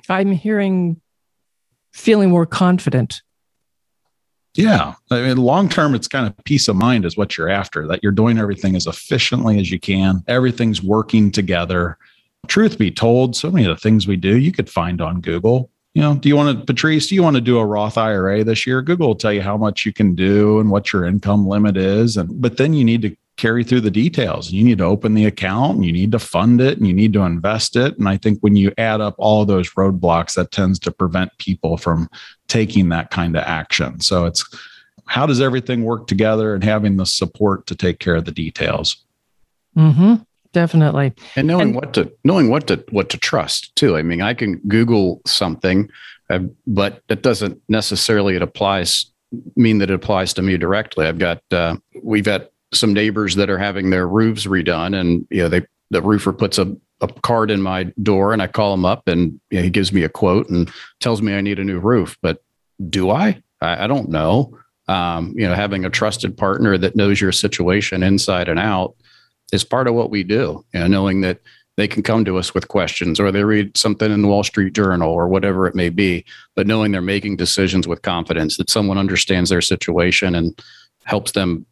I'm 0.09 0.30
hearing 0.30 1.00
feeling 1.92 2.30
more 2.30 2.47
confident. 2.47 3.23
Yeah. 4.54 4.94
I 5.11 5.23
mean, 5.23 5.38
long 5.38 5.68
term, 5.68 5.97
it's 5.97 6.06
kind 6.06 6.26
of 6.26 6.44
peace 6.44 6.68
of 6.68 6.76
mind 6.76 7.04
is 7.04 7.16
what 7.16 7.37
you're 7.37 7.49
after, 7.49 7.88
that 7.88 8.00
you're 8.04 8.12
doing 8.12 8.38
everything 8.38 8.76
as 8.76 8.87
efficiently 8.87 9.59
as 9.59 9.73
you 9.73 9.80
can. 9.80 10.23
Everything's 10.28 10.80
working 10.80 11.33
together 11.33 11.99
truth 12.44 12.78
be 12.78 12.90
told, 12.90 13.36
so 13.36 13.50
many 13.50 13.66
of 13.66 13.76
the 13.76 13.80
things 13.80 14.06
we 14.06 14.16
do 14.16 14.38
you 14.38 14.52
could 14.52 14.70
find 14.70 15.00
on 15.00 15.20
Google. 15.20 15.70
You 15.94 16.02
know, 16.02 16.14
do 16.16 16.28
you 16.28 16.34
want 16.34 16.58
to, 16.58 16.64
Patrice, 16.64 17.06
do 17.06 17.14
you 17.14 17.22
want 17.22 17.36
to 17.36 17.40
do 17.40 17.58
a 17.58 17.64
Roth 17.64 17.96
IRA 17.96 18.42
this 18.42 18.66
year? 18.66 18.82
Google 18.82 19.08
will 19.08 19.14
tell 19.14 19.32
you 19.32 19.42
how 19.42 19.56
much 19.56 19.86
you 19.86 19.92
can 19.92 20.14
do 20.14 20.58
and 20.58 20.70
what 20.70 20.92
your 20.92 21.04
income 21.04 21.46
limit 21.46 21.76
is. 21.76 22.16
And, 22.16 22.40
but 22.40 22.56
then 22.56 22.74
you 22.74 22.84
need 22.84 23.02
to 23.02 23.16
carry 23.36 23.64
through 23.64 23.80
the 23.80 23.90
details. 23.90 24.52
You 24.52 24.64
need 24.64 24.78
to 24.78 24.84
open 24.84 25.14
the 25.14 25.26
account 25.26 25.76
and 25.76 25.84
you 25.84 25.92
need 25.92 26.12
to 26.12 26.18
fund 26.18 26.60
it 26.60 26.78
and 26.78 26.86
you 26.86 26.92
need 26.92 27.12
to 27.12 27.22
invest 27.22 27.76
it. 27.76 27.96
And 27.98 28.08
I 28.08 28.16
think 28.16 28.40
when 28.40 28.56
you 28.56 28.72
add 28.78 29.00
up 29.00 29.14
all 29.18 29.44
those 29.44 29.70
roadblocks, 29.70 30.34
that 30.34 30.50
tends 30.50 30.78
to 30.80 30.90
prevent 30.90 31.36
people 31.38 31.76
from 31.76 32.08
taking 32.48 32.88
that 32.90 33.10
kind 33.10 33.36
of 33.36 33.42
action. 33.44 34.00
So 34.00 34.26
it's 34.26 34.44
how 35.06 35.26
does 35.26 35.40
everything 35.40 35.84
work 35.84 36.06
together 36.06 36.54
and 36.54 36.64
having 36.64 36.96
the 36.96 37.06
support 37.06 37.66
to 37.66 37.74
take 37.74 37.98
care 37.98 38.16
of 38.16 38.24
the 38.24 38.32
details? 38.32 39.04
Mm-hmm. 39.76 40.14
Definitely. 40.54 41.12
And 41.37 41.46
knowing 41.46 41.68
And- 41.68 41.75
what 41.76 41.92
to 41.94 42.11
knowing 42.25 42.49
what 42.49 42.66
to 42.68 42.82
what 42.90 43.11
to 43.11 43.18
trust 43.18 43.76
too. 43.76 43.96
I 43.99 44.02
mean, 44.02 44.23
I 44.23 44.32
can 44.32 44.56
Google 44.66 45.20
something, 45.26 45.90
uh, 46.30 46.40
but 46.66 47.02
it 47.11 47.20
doesn't 47.23 47.61
necessarily 47.68 48.37
it 48.37 48.42
applies 48.42 49.11
mean 49.56 49.78
that 49.78 49.90
it 49.90 49.94
applies 49.94 50.32
to 50.34 50.42
me 50.42 50.56
directly. 50.56 51.06
I've 51.06 51.18
got 51.18 51.42
uh, 51.52 51.76
we've 52.02 52.25
got 52.25 52.49
some 52.73 52.94
neighbors 52.94 53.34
that 53.34 53.50
are 53.50 53.58
having 53.58 53.90
their 53.90 54.08
roofs 54.08 54.46
redone, 54.46 54.99
and 54.99 55.26
you 55.30 55.42
know 55.42 55.49
they 55.49 55.62
the 55.90 56.00
roofer 56.00 56.32
puts 56.32 56.58
a 56.58 56.75
a 57.00 57.08
card 57.08 57.50
in 57.50 57.61
my 57.61 57.92
door, 58.02 58.32
and 58.32 58.40
I 58.40 58.46
call 58.46 58.73
him 58.73 58.84
up, 58.84 59.08
and 59.08 59.38
you 59.50 59.58
know, 59.58 59.62
he 59.64 59.70
gives 59.70 59.92
me 59.92 60.04
a 60.04 60.08
quote 60.08 60.49
and 60.49 60.70
tells 61.00 61.20
me 61.20 61.34
I 61.34 61.40
need 61.40 61.58
a 61.58 61.64
new 61.64 61.80
roof. 61.80 62.16
But 62.23 62.42
do 62.88 63.11
I? 63.11 63.42
I, 63.61 63.84
I 63.84 63.87
don't 63.88 64.08
know. 64.08 64.56
Um, 64.87 65.32
you 65.37 65.49
know, 65.49 65.54
having 65.54 65.84
a 65.84 65.90
trusted 65.90 66.37
partner 66.37 66.76
that 66.78 66.94
knows 66.94 67.20
your 67.20 67.32
situation 67.32 68.02
inside 68.02 68.49
and 68.49 68.61
out 68.61 68.94
is 69.54 69.64
part 69.64 69.88
of 69.88 69.94
what 69.94 70.11
we 70.11 70.23
do. 70.23 70.64
You 70.75 70.80
know, 70.80 70.87
knowing 70.87 71.23
that 71.23 71.40
they 71.76 71.88
can 71.88 72.02
come 72.02 72.25
to 72.25 72.38
us 72.38 72.54
with 72.54 72.68
questions 72.68 73.18
or 73.18 73.32
they 73.32 73.44
read 73.44 73.76
something 73.76 74.11
in 74.11 74.23
the 74.23 74.28
Wall 74.28 74.44
Street 74.44 74.75
Journal 74.75 75.11
or 75.11 75.28
whatever 75.28 75.66
it 75.66 75.75
may 75.75 75.88
be, 75.88 76.25
but 76.54 76.66
knowing 76.66 76.92
they're 76.92 77.00
making 77.00 77.37
decisions 77.37 77.88
with 77.88 78.02
confidence 78.02 78.56
that 78.56 78.70
someone 78.70 78.99
understands 78.99 79.50
their 79.50 79.61
situation 79.61 80.34
and 80.34 80.61
helps 81.04 81.32
them 81.32 81.66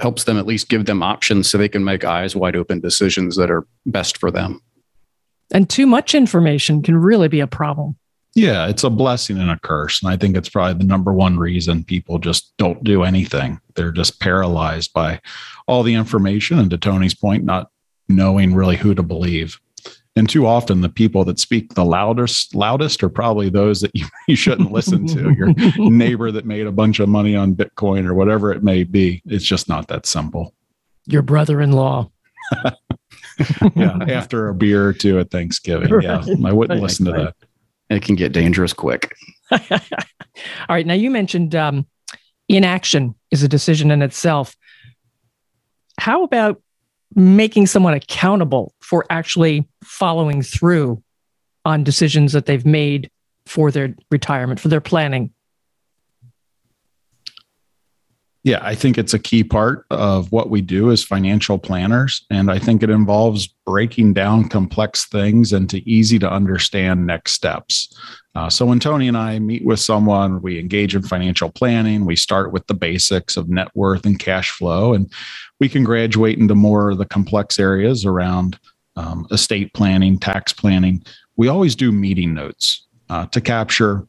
helps 0.00 0.24
them 0.24 0.36
at 0.36 0.46
least 0.46 0.68
give 0.68 0.86
them 0.86 1.04
options 1.04 1.48
so 1.48 1.56
they 1.56 1.68
can 1.68 1.84
make 1.84 2.04
eyes 2.04 2.34
wide 2.34 2.56
open 2.56 2.80
decisions 2.80 3.36
that 3.36 3.48
are 3.48 3.64
best 3.86 4.18
for 4.18 4.28
them. 4.28 4.60
And 5.52 5.70
too 5.70 5.86
much 5.86 6.16
information 6.16 6.82
can 6.82 6.96
really 6.96 7.28
be 7.28 7.38
a 7.38 7.46
problem. 7.46 7.96
Yeah, 8.34 8.66
it's 8.66 8.82
a 8.82 8.90
blessing 8.90 9.38
and 9.38 9.50
a 9.50 9.58
curse. 9.60 10.02
And 10.02 10.10
I 10.10 10.16
think 10.16 10.36
it's 10.36 10.48
probably 10.48 10.74
the 10.74 10.88
number 10.88 11.12
one 11.12 11.38
reason 11.38 11.84
people 11.84 12.18
just 12.18 12.52
don't 12.56 12.82
do 12.82 13.04
anything. 13.04 13.60
They're 13.74 13.92
just 13.92 14.20
paralyzed 14.20 14.92
by 14.92 15.20
all 15.68 15.84
the 15.84 15.94
information. 15.94 16.58
And 16.58 16.70
to 16.70 16.78
Tony's 16.78 17.14
point, 17.14 17.44
not 17.44 17.70
knowing 18.08 18.54
really 18.54 18.76
who 18.76 18.94
to 18.94 19.02
believe. 19.04 19.60
And 20.16 20.28
too 20.28 20.46
often, 20.46 20.80
the 20.80 20.88
people 20.88 21.24
that 21.24 21.40
speak 21.40 21.74
the 21.74 21.84
loudest, 21.84 22.54
loudest 22.54 23.02
are 23.02 23.08
probably 23.08 23.48
those 23.50 23.80
that 23.80 23.90
you, 23.94 24.06
you 24.26 24.36
shouldn't 24.36 24.72
listen 24.72 25.06
to. 25.08 25.32
Your 25.32 25.52
neighbor 25.90 26.32
that 26.32 26.44
made 26.44 26.66
a 26.66 26.72
bunch 26.72 26.98
of 27.00 27.08
money 27.08 27.36
on 27.36 27.54
Bitcoin 27.54 28.06
or 28.06 28.14
whatever 28.14 28.52
it 28.52 28.64
may 28.64 28.82
be. 28.82 29.22
It's 29.26 29.44
just 29.44 29.68
not 29.68 29.88
that 29.88 30.06
simple. 30.06 30.54
Your 31.06 31.22
brother-in-law. 31.22 32.10
Yeah, 33.74 33.98
after 34.08 34.48
a 34.48 34.54
beer 34.54 34.86
or 34.86 34.92
two 34.92 35.18
at 35.18 35.30
Thanksgiving. 35.30 36.00
Yeah, 36.02 36.24
I 36.44 36.52
wouldn't 36.52 36.78
Right, 36.78 36.82
listen 36.82 37.06
to 37.06 37.12
that. 37.12 37.34
It 37.90 38.02
can 38.02 38.14
get 38.14 38.32
dangerous 38.32 38.72
quick. 38.72 39.14
All 39.50 39.60
right. 40.68 40.86
Now 40.86 40.94
you 40.94 41.10
mentioned 41.10 41.54
um, 41.54 41.86
inaction 42.48 43.14
is 43.30 43.42
a 43.42 43.48
decision 43.48 43.90
in 43.90 44.02
itself. 44.02 44.56
How 45.98 46.24
about 46.24 46.62
making 47.14 47.66
someone 47.66 47.94
accountable 47.94 48.74
for 48.80 49.04
actually 49.10 49.68
following 49.84 50.42
through 50.42 51.02
on 51.64 51.84
decisions 51.84 52.32
that 52.32 52.46
they've 52.46 52.66
made 52.66 53.10
for 53.46 53.70
their 53.70 53.94
retirement, 54.10 54.60
for 54.60 54.68
their 54.68 54.80
planning? 54.80 55.33
Yeah, 58.44 58.58
I 58.60 58.74
think 58.74 58.98
it's 58.98 59.14
a 59.14 59.18
key 59.18 59.42
part 59.42 59.86
of 59.90 60.30
what 60.30 60.50
we 60.50 60.60
do 60.60 60.90
as 60.90 61.02
financial 61.02 61.58
planners. 61.58 62.26
And 62.30 62.50
I 62.50 62.58
think 62.58 62.82
it 62.82 62.90
involves 62.90 63.46
breaking 63.46 64.12
down 64.12 64.50
complex 64.50 65.06
things 65.06 65.54
into 65.54 65.78
easy 65.86 66.18
to 66.18 66.30
understand 66.30 67.06
next 67.06 67.32
steps. 67.32 67.98
Uh, 68.34 68.50
so 68.50 68.66
when 68.66 68.80
Tony 68.80 69.08
and 69.08 69.16
I 69.16 69.38
meet 69.38 69.64
with 69.64 69.80
someone, 69.80 70.42
we 70.42 70.60
engage 70.60 70.94
in 70.94 71.02
financial 71.02 71.50
planning. 71.50 72.04
We 72.04 72.16
start 72.16 72.52
with 72.52 72.66
the 72.66 72.74
basics 72.74 73.38
of 73.38 73.48
net 73.48 73.68
worth 73.74 74.04
and 74.04 74.18
cash 74.18 74.50
flow, 74.50 74.92
and 74.92 75.10
we 75.58 75.70
can 75.70 75.82
graduate 75.82 76.38
into 76.38 76.54
more 76.54 76.90
of 76.90 76.98
the 76.98 77.06
complex 77.06 77.58
areas 77.58 78.04
around 78.04 78.58
um, 78.96 79.26
estate 79.30 79.72
planning, 79.72 80.18
tax 80.18 80.52
planning. 80.52 81.02
We 81.36 81.48
always 81.48 81.74
do 81.74 81.90
meeting 81.90 82.34
notes 82.34 82.86
uh, 83.08 83.24
to 83.26 83.40
capture 83.40 84.06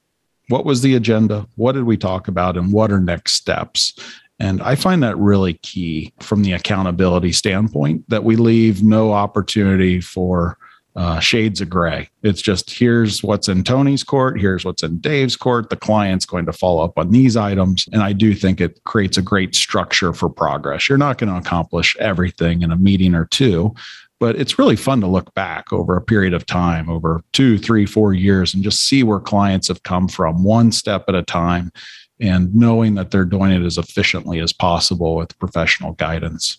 what 0.50 0.66
was 0.66 0.82
the 0.82 0.96
agenda, 0.96 1.48
what 1.56 1.72
did 1.72 1.86
we 1.86 1.98
talk 1.98 2.28
about, 2.28 2.58
and 2.58 2.72
what 2.72 2.92
are 2.92 3.00
next 3.00 3.34
steps. 3.34 3.94
And 4.40 4.62
I 4.62 4.76
find 4.76 5.02
that 5.04 5.18
really 5.18 5.54
key 5.56 6.14
from 6.20 6.44
the 6.44 6.54
accountability 6.54 7.32
standpoint 7.32 8.10
that 8.10 8.24
we 8.24 8.36
leave 8.36 8.84
no 8.84 9.14
opportunity 9.14 10.02
for 10.02 10.58
uh, 10.96 11.20
shades 11.20 11.60
of 11.60 11.70
gray. 11.70 12.10
It's 12.24 12.42
just 12.42 12.70
here's 12.70 13.22
what's 13.22 13.50
in 13.50 13.64
Tony's 13.64 14.04
court, 14.04 14.40
here's 14.40 14.64
what's 14.64 14.84
in 14.84 15.00
Dave's 15.00 15.36
court. 15.36 15.70
The 15.70 15.76
client's 15.76 16.26
going 16.26 16.46
to 16.46 16.54
follow 16.54 16.84
up 16.84 16.98
on 16.98 17.12
these 17.12 17.36
items. 17.36 17.88
And 17.92 18.02
I 18.02 18.14
do 18.14 18.34
think 18.34 18.62
it 18.62 18.82
creates 18.86 19.18
a 19.18 19.22
great 19.22 19.56
structure 19.56 20.14
for 20.14 20.30
progress. 20.30 20.88
You're 20.88 20.98
not 20.98 21.18
going 21.18 21.32
to 21.32 21.40
accomplish 21.40 21.98
everything 22.00 22.62
in 22.62 22.72
a 22.72 22.78
meeting 22.78 23.14
or 23.14 23.26
two, 23.26 23.76
but 24.22 24.38
it's 24.38 24.58
really 24.58 24.78
fun 24.78 25.02
to 25.02 25.08
look 25.08 25.34
back 25.34 25.74
over 25.74 25.98
a 25.98 26.02
period 26.02 26.34
of 26.34 26.46
time, 26.46 26.90
over 26.90 27.22
two, 27.34 27.58
three, 27.58 27.86
four 27.86 28.14
years, 28.14 28.54
and 28.54 28.64
just 28.64 28.86
see 28.86 29.04
where 29.04 29.20
clients 29.20 29.68
have 29.68 29.84
come 29.84 30.08
from 30.08 30.44
one 30.44 30.72
step 30.72 31.06
at 31.10 31.16
a 31.16 31.24
time 31.24 31.72
and 32.20 32.54
knowing 32.56 32.96
that 32.96 33.12
they're 33.12 33.26
doing 33.26 33.52
it 33.52 33.66
as 33.66 33.78
efficiently 33.78 34.40
as 34.40 34.54
possible 34.54 35.16
with 35.16 35.38
professional 35.40 35.94
guidance. 35.94 36.58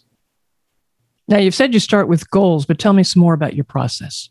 Now, 1.28 1.38
you've 1.38 1.54
said 1.54 1.75
you 1.75 1.80
start 1.80 2.08
with 2.08 2.30
goals, 2.30 2.66
but 2.66 2.78
tell 2.78 2.92
me 2.92 3.02
some 3.02 3.20
more 3.20 3.34
about 3.34 3.54
your 3.54 3.64
process. 3.64 4.30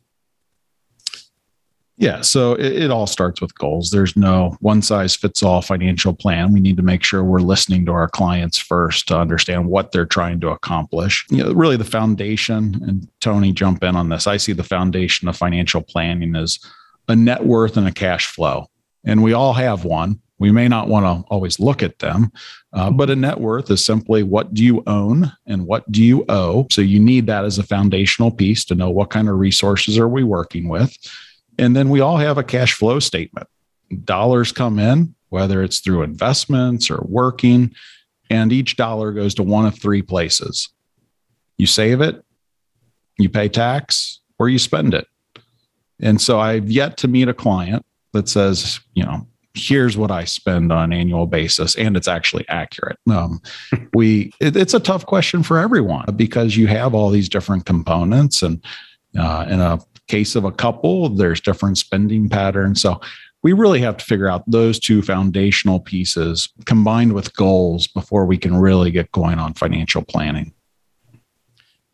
Yeah, 1.97 2.21
so 2.21 2.53
it, 2.55 2.83
it, 2.83 2.91
all 2.91 3.07
starts 3.07 3.39
with 3.39 3.57
goals. 3.57 3.89
There's 3.89 4.17
no 4.17 4.57
one 4.59 4.81
size 4.81 5.15
fits 5.15 5.41
all 5.41 5.61
financial 5.61 6.13
plan. 6.13 6.51
We 6.51 6.59
need 6.59 6.75
to 6.75 6.83
make 6.83 7.03
sure 7.03 7.23
we're 7.23 7.39
listening 7.39 7.85
to 7.85 7.93
our 7.93 8.09
clients 8.09 8.57
first 8.57 9.07
to 9.07 9.17
understand 9.17 9.67
what 9.67 9.93
they're 9.93 10.05
trying 10.05 10.41
to 10.41 10.49
accomplish. 10.49 11.25
You 11.29 11.43
know, 11.43 11.53
really 11.53 11.77
the 11.77 11.85
foundation, 11.85 12.81
and 12.85 13.07
Tony, 13.21 13.53
jump 13.53 13.81
in 13.81 13.95
on 13.95 14.09
this. 14.09 14.27
I 14.27 14.35
see 14.35 14.51
the 14.51 14.63
foundation 14.63 15.29
of 15.29 15.37
financial 15.37 15.81
planning 15.81 16.35
as 16.35 16.59
a 17.07 17.15
net 17.15 17.45
worth 17.45 17.77
and 17.77 17.87
a 17.87 17.93
cash 17.93 18.27
flow. 18.27 18.67
And 19.05 19.23
we 19.23 19.31
all 19.31 19.53
have 19.53 19.85
one. 19.85 20.19
We 20.37 20.51
may 20.51 20.67
not 20.67 20.87
want 20.89 21.05
to 21.05 21.27
always 21.29 21.59
look 21.59 21.81
at 21.81 21.99
them, 21.99 22.31
uh, 22.73 22.91
but 22.91 23.09
a 23.09 23.15
net 23.15 23.39
worth 23.39 23.71
is 23.71 23.85
simply 23.85 24.23
what 24.23 24.53
do 24.53 24.63
you 24.63 24.83
own 24.85 25.31
and 25.45 25.65
what 25.65 25.89
do 25.91 26.03
you 26.03 26.25
owe. 26.27 26.67
So 26.71 26.81
you 26.81 26.99
need 26.99 27.27
that 27.27 27.45
as 27.45 27.57
a 27.57 27.63
foundational 27.63 28.31
piece 28.31 28.65
to 28.65 28.75
know 28.75 28.89
what 28.89 29.09
kind 29.09 29.29
of 29.29 29.39
resources 29.39 29.97
are 29.97 30.09
we 30.09 30.23
working 30.23 30.67
with. 30.67 30.95
And 31.57 31.75
then 31.75 31.89
we 31.89 32.01
all 32.01 32.17
have 32.17 32.37
a 32.37 32.43
cash 32.43 32.73
flow 32.73 32.99
statement. 32.99 33.47
Dollars 34.03 34.51
come 34.51 34.77
in, 34.77 35.15
whether 35.29 35.63
it's 35.63 35.79
through 35.79 36.03
investments 36.03 36.89
or 36.89 37.01
working, 37.07 37.73
and 38.29 38.51
each 38.51 38.75
dollar 38.75 39.13
goes 39.13 39.35
to 39.35 39.43
one 39.43 39.65
of 39.65 39.79
three 39.79 40.01
places. 40.01 40.69
You 41.57 41.67
save 41.67 42.01
it, 42.01 42.23
you 43.17 43.29
pay 43.29 43.47
tax, 43.47 44.19
or 44.37 44.49
you 44.49 44.59
spend 44.59 44.93
it. 44.93 45.07
And 46.01 46.19
so 46.19 46.39
I've 46.39 46.69
yet 46.69 46.97
to 46.97 47.07
meet 47.07 47.29
a 47.29 47.33
client 47.33 47.85
that 48.11 48.27
says, 48.27 48.79
you 48.93 49.03
know, 49.03 49.27
here's 49.55 49.97
what 49.97 50.11
I 50.11 50.25
spend 50.25 50.71
on 50.71 50.91
an 50.91 50.93
annual 50.93 51.25
basis, 51.25 51.75
and 51.75 51.95
it's 51.97 52.07
actually 52.07 52.47
accurate. 52.49 52.97
Um, 53.09 53.41
we 53.93 54.31
it, 54.39 54.55
it's 54.55 54.73
a 54.73 54.79
tough 54.79 55.05
question 55.05 55.43
for 55.43 55.57
everyone 55.57 56.05
because 56.15 56.57
you 56.57 56.67
have 56.67 56.93
all 56.93 57.09
these 57.09 57.29
different 57.29 57.65
components, 57.65 58.43
and 58.43 58.63
uh, 59.17 59.45
in 59.49 59.59
a 59.59 59.79
case 60.07 60.35
of 60.35 60.43
a 60.43 60.51
couple, 60.51 61.09
there's 61.09 61.41
different 61.41 61.77
spending 61.77 62.29
patterns. 62.29 62.81
So 62.81 63.01
we 63.45 63.53
really 63.53 63.79
have 63.81 63.97
to 63.97 64.05
figure 64.05 64.27
out 64.27 64.43
those 64.49 64.79
two 64.79 65.03
foundational 65.03 65.79
pieces 65.79 66.49
combined 66.65 67.13
with 67.13 67.35
goals 67.35 67.85
before 67.85 68.25
we 68.25 68.39
can 68.39 68.55
really 68.55 68.89
get 68.89 69.11
going 69.11 69.37
on 69.37 69.53
financial 69.53 70.03
planning. 70.03 70.51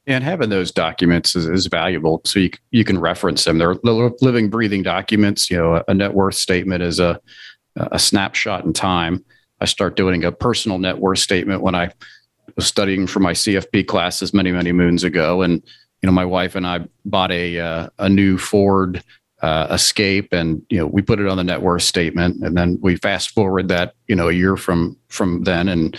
And 0.08 0.24
having 0.24 0.50
those 0.50 0.72
documents 0.72 1.36
is, 1.36 1.48
is 1.48 1.68
valuable, 1.68 2.22
so 2.26 2.40
you 2.40 2.50
you 2.72 2.84
can 2.84 3.00
reference 3.00 3.44
them. 3.44 3.60
They're 3.60 3.76
living, 3.84 4.50
breathing 4.50 4.82
documents. 4.82 5.50
You 5.52 5.58
know, 5.58 5.84
a 5.88 5.94
net 5.94 6.14
worth 6.14 6.36
statement 6.36 6.82
is 6.82 7.00
a 7.00 7.20
a 7.76 8.00
snapshot 8.00 8.66
in 8.66 8.74
time. 8.74 9.24
I 9.60 9.66
start 9.66 9.96
doing 9.96 10.24
a 10.24 10.32
personal 10.32 10.80
net 10.80 10.98
worth 10.98 11.20
statement 11.20 11.62
when 11.62 11.76
I 11.76 11.92
was 12.56 12.66
studying 12.66 13.06
for 13.06 13.20
my 13.20 13.34
CFP 13.34 13.88
classes 13.88 14.34
many 14.34 14.52
many 14.52 14.72
moons 14.72 15.04
ago, 15.04 15.44
and 15.44 15.62
you 16.02 16.08
know, 16.08 16.12
my 16.12 16.26
wife 16.26 16.56
and 16.56 16.66
I 16.66 16.86
bought 17.06 17.32
a 17.32 17.60
uh, 17.60 17.90
a 18.00 18.10
new 18.10 18.38
Ford 18.38 19.04
uh, 19.42 19.68
Escape, 19.72 20.34
and 20.34 20.64
you 20.70 20.80
know, 20.80 20.88
we 20.88 21.02
put 21.02 21.20
it 21.20 21.28
on 21.28 21.38
the 21.38 21.44
net 21.44 21.62
worth 21.62 21.84
statement, 21.84 22.44
and 22.44 22.58
then 22.58 22.80
we 22.82 22.96
fast 22.96 23.32
forward 23.32 23.68
that 23.70 23.94
you 24.08 24.16
know 24.16 24.30
a 24.30 24.34
year 24.34 24.58
from 24.58 24.98
from 25.10 25.44
then, 25.44 25.70
and 25.70 25.98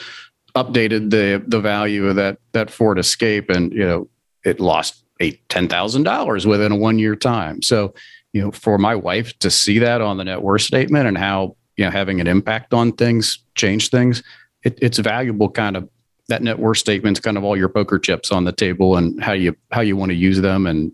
updated 0.54 1.10
the 1.10 1.42
the 1.46 1.60
value 1.60 2.06
of 2.06 2.16
that 2.16 2.38
that 2.52 2.70
Ford 2.70 2.98
Escape, 2.98 3.50
and 3.50 3.72
you 3.72 3.84
know, 3.84 4.08
it 4.44 4.60
lost 4.60 5.04
eight 5.20 5.48
ten 5.48 5.68
thousand 5.68 6.04
dollars 6.04 6.46
within 6.46 6.72
a 6.72 6.76
one 6.76 6.98
year 6.98 7.16
time. 7.16 7.62
So, 7.62 7.94
you 8.32 8.42
know, 8.42 8.50
for 8.50 8.78
my 8.78 8.94
wife 8.94 9.38
to 9.40 9.50
see 9.50 9.78
that 9.78 10.00
on 10.00 10.16
the 10.16 10.24
net 10.24 10.42
worth 10.42 10.62
statement 10.62 11.06
and 11.06 11.16
how 11.16 11.56
you 11.76 11.84
know 11.84 11.90
having 11.90 12.20
an 12.20 12.26
impact 12.26 12.74
on 12.74 12.92
things, 12.92 13.38
change 13.54 13.90
things, 13.90 14.22
it, 14.62 14.78
it's 14.82 14.98
valuable 14.98 15.50
kind 15.50 15.76
of 15.76 15.88
that 16.28 16.42
net 16.42 16.58
worth 16.58 16.78
statement's 16.78 17.20
kind 17.20 17.36
of 17.36 17.44
all 17.44 17.56
your 17.56 17.68
poker 17.68 17.98
chips 17.98 18.30
on 18.30 18.44
the 18.44 18.52
table 18.52 18.96
and 18.96 19.22
how 19.22 19.32
you 19.32 19.56
how 19.70 19.80
you 19.80 19.96
want 19.96 20.10
to 20.10 20.16
use 20.16 20.40
them 20.40 20.66
and 20.66 20.92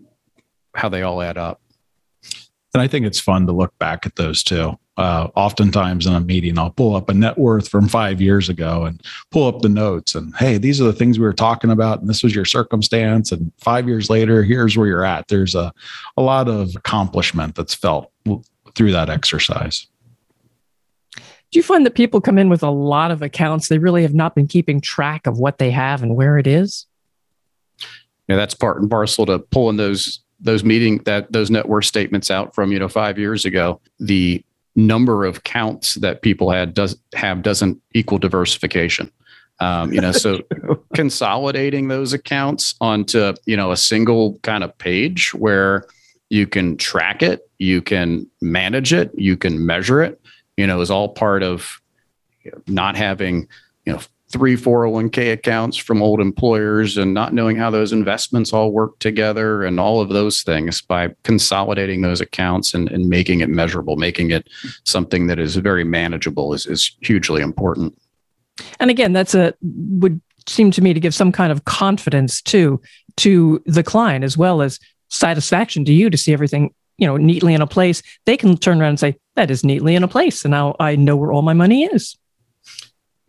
how 0.75 0.89
they 0.89 1.01
all 1.01 1.21
add 1.21 1.37
up. 1.37 1.61
And 2.73 2.81
I 2.83 2.87
think 2.87 3.05
it's 3.05 3.19
fun 3.19 3.47
to 3.47 3.51
look 3.51 3.77
back 3.79 4.05
at 4.05 4.15
those 4.15 4.43
too. 4.43 4.77
Uh, 4.99 5.29
oftentimes 5.35 6.05
in 6.05 6.13
a 6.13 6.19
meeting, 6.19 6.59
I'll 6.59 6.71
pull 6.71 6.93
up 6.93 7.07
a 7.07 7.13
net 7.13 7.37
worth 7.37 7.69
from 7.69 7.87
five 7.87 8.19
years 8.19 8.49
ago 8.49 8.83
and 8.83 9.01
pull 9.31 9.47
up 9.47 9.61
the 9.61 9.69
notes 9.69 10.13
and, 10.13 10.35
hey, 10.35 10.57
these 10.57 10.81
are 10.81 10.83
the 10.83 10.93
things 10.93 11.17
we 11.17 11.25
were 11.25 11.31
talking 11.31 11.71
about. 11.71 12.01
And 12.01 12.09
this 12.09 12.21
was 12.21 12.35
your 12.35 12.43
circumstance. 12.43 13.31
And 13.31 13.49
five 13.59 13.87
years 13.87 14.09
later, 14.09 14.43
here's 14.43 14.77
where 14.77 14.87
you're 14.87 15.05
at. 15.05 15.29
There's 15.29 15.55
a, 15.55 15.71
a 16.17 16.21
lot 16.21 16.49
of 16.49 16.75
accomplishment 16.75 17.55
that's 17.55 17.73
felt 17.73 18.11
through 18.75 18.91
that 18.91 19.09
exercise. 19.09 19.87
Do 21.15 21.57
you 21.57 21.63
find 21.63 21.85
that 21.85 21.95
people 21.95 22.19
come 22.19 22.37
in 22.37 22.49
with 22.49 22.61
a 22.61 22.69
lot 22.69 23.09
of 23.09 23.21
accounts? 23.21 23.69
They 23.69 23.77
really 23.77 24.01
have 24.01 24.13
not 24.13 24.35
been 24.35 24.47
keeping 24.47 24.81
track 24.81 25.27
of 25.27 25.39
what 25.39 25.59
they 25.59 25.71
have 25.71 26.03
and 26.03 26.17
where 26.17 26.37
it 26.37 26.45
is? 26.45 26.87
Yeah, 28.27 28.35
that's 28.35 28.53
part 28.53 28.81
and 28.81 28.89
parcel 28.89 29.25
to 29.27 29.39
pulling 29.39 29.77
those 29.77 30.19
those 30.41 30.63
meeting 30.63 30.99
that 30.99 31.31
those 31.31 31.49
net 31.49 31.67
worth 31.67 31.85
statements 31.85 32.29
out 32.29 32.53
from 32.53 32.71
you 32.71 32.79
know 32.79 32.89
five 32.89 33.17
years 33.17 33.45
ago. 33.45 33.81
The 33.99 34.43
number 34.75 35.25
of 35.25 35.43
counts 35.43 35.95
that 35.95 36.21
people 36.21 36.51
had 36.51 36.73
does 36.73 36.97
have 37.15 37.41
doesn't 37.41 37.81
equal 37.93 38.17
diversification. 38.17 39.11
Um, 39.59 39.91
you 39.91 39.99
know, 39.99 40.13
so 40.13 40.41
consolidating 40.95 41.89
those 41.89 42.13
accounts 42.13 42.75
onto 42.79 43.33
you 43.45 43.57
know 43.57 43.71
a 43.71 43.77
single 43.77 44.39
kind 44.39 44.63
of 44.63 44.77
page 44.77 45.33
where 45.33 45.85
you 46.29 46.47
can 46.47 46.77
track 46.77 47.21
it, 47.21 47.49
you 47.57 47.81
can 47.81 48.27
manage 48.41 48.93
it, 48.93 49.11
you 49.15 49.35
can 49.35 49.65
measure 49.65 50.01
it. 50.01 50.21
You 50.55 50.67
know, 50.67 50.81
is 50.81 50.91
all 50.91 51.09
part 51.09 51.43
of 51.43 51.81
not 52.67 52.95
having 52.95 53.47
you 53.85 53.93
know 53.93 53.99
three 54.31 54.55
401k 54.55 55.33
accounts 55.33 55.75
from 55.75 56.03
old 56.03 56.21
employers 56.21 56.97
and 56.97 57.13
not 57.13 57.33
knowing 57.33 57.57
how 57.57 57.71
those 57.71 57.91
investments 57.91 58.53
all 58.53 58.71
work 58.71 58.97
together 58.99 59.63
and 59.63 59.79
all 59.79 60.01
of 60.01 60.09
those 60.09 60.43
things 60.43 60.81
by 60.81 61.09
consolidating 61.23 62.01
those 62.01 62.21
accounts 62.21 62.73
and, 62.75 62.91
and 62.91 63.09
making 63.09 63.39
it 63.39 63.49
measurable, 63.49 63.95
making 63.95 64.29
it 64.29 64.47
something 64.85 65.27
that 65.27 65.39
is 65.39 65.55
very 65.55 65.83
manageable 65.83 66.53
is, 66.53 66.67
is 66.67 66.95
hugely 67.01 67.41
important. 67.41 67.99
And 68.79 68.91
again, 68.91 69.13
that's 69.13 69.33
a 69.33 69.53
would 69.61 70.21
seem 70.47 70.71
to 70.71 70.81
me 70.81 70.93
to 70.93 70.99
give 70.99 71.15
some 71.15 71.31
kind 71.31 71.51
of 71.51 71.65
confidence 71.65 72.41
too 72.41 72.81
to 73.17 73.61
the 73.65 73.83
client 73.83 74.23
as 74.23 74.37
well 74.37 74.61
as 74.61 74.79
satisfaction 75.09 75.85
to 75.85 75.93
you 75.93 76.09
to 76.09 76.17
see 76.17 76.33
everything 76.33 76.73
you 76.97 77.07
know 77.07 77.17
neatly 77.17 77.53
in 77.53 77.61
a 77.61 77.67
place 77.67 78.01
they 78.25 78.37
can 78.37 78.57
turn 78.57 78.81
around 78.81 78.89
and 78.89 78.99
say 78.99 79.15
that 79.35 79.51
is 79.51 79.63
neatly 79.63 79.95
in 79.95 80.03
a 80.03 80.07
place 80.07 80.43
and 80.43 80.51
now 80.51 80.75
i 80.79 80.95
know 80.95 81.15
where 81.15 81.31
all 81.31 81.41
my 81.41 81.53
money 81.53 81.85
is 81.85 82.17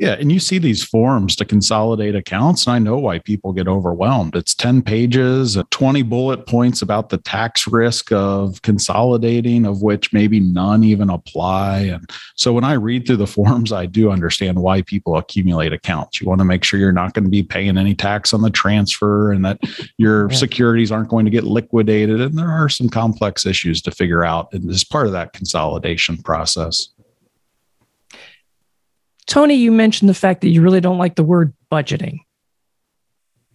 yeah. 0.01 0.13
And 0.13 0.33
you 0.33 0.41
see 0.41 0.57
these 0.57 0.83
forms 0.83 1.37
to 1.37 1.45
consolidate 1.45 2.17
accounts. 2.17 2.67
And 2.67 2.75
I 2.75 2.79
know 2.79 2.97
why 2.97 3.19
people 3.19 3.53
get 3.53 3.69
overwhelmed. 3.69 4.35
It's 4.35 4.55
10 4.55 4.81
pages, 4.81 5.59
uh, 5.59 5.65
20 5.71 6.01
bullet 6.05 6.47
points 6.47 6.81
about 6.81 7.11
the 7.11 7.19
tax 7.19 7.67
risk 7.67 8.11
of 8.11 8.63
consolidating, 8.63 9.67
of 9.67 9.83
which 9.83 10.11
maybe 10.15 10.41
none 10.41 10.85
even 10.85 11.11
apply. 11.11 11.81
And 11.81 12.09
so 12.35 12.55
when 12.55 12.65
I 12.65 12.73
read 12.73 13.07
through 13.07 13.19
the 13.19 13.27
forms, 13.41 13.73
I 13.73 13.85
do 13.85 14.11
understand 14.11 14.63
why 14.63 14.81
people 14.81 15.19
accumulate 15.19 15.75
accounts. 15.75 16.19
You 16.19 16.27
want 16.27 16.39
to 16.39 16.47
make 16.47 16.65
sure 16.65 16.81
you're 16.81 16.93
not 16.93 17.13
going 17.13 17.25
to 17.25 17.31
be 17.31 17.43
paying 17.43 17.77
any 17.77 17.95
tax 17.95 18.33
on 18.33 18.41
the 18.41 18.49
transfer 18.49 19.33
and 19.33 19.45
that 19.45 19.59
your 19.99 20.31
yeah. 20.31 20.37
securities 20.37 20.91
aren't 20.91 21.11
going 21.11 21.27
to 21.27 21.31
get 21.31 21.45
liquidated. 21.45 22.23
And 22.23 22.39
there 22.39 22.51
are 22.51 22.71
some 22.71 22.89
complex 22.89 23.45
issues 23.45 23.83
to 23.83 23.91
figure 23.91 24.25
out. 24.25 24.51
And 24.55 24.71
as 24.71 24.83
part 24.83 25.05
of 25.05 25.13
that 25.13 25.35
consolidation 25.35 26.17
process. 26.23 26.89
Tony, 29.31 29.55
you 29.55 29.71
mentioned 29.71 30.09
the 30.09 30.15
fact 30.15 30.41
that 30.41 30.49
you 30.49 30.61
really 30.61 30.81
don't 30.81 30.99
like 30.99 31.15
the 31.15 31.23
word 31.23 31.55
budgeting. 31.71 32.19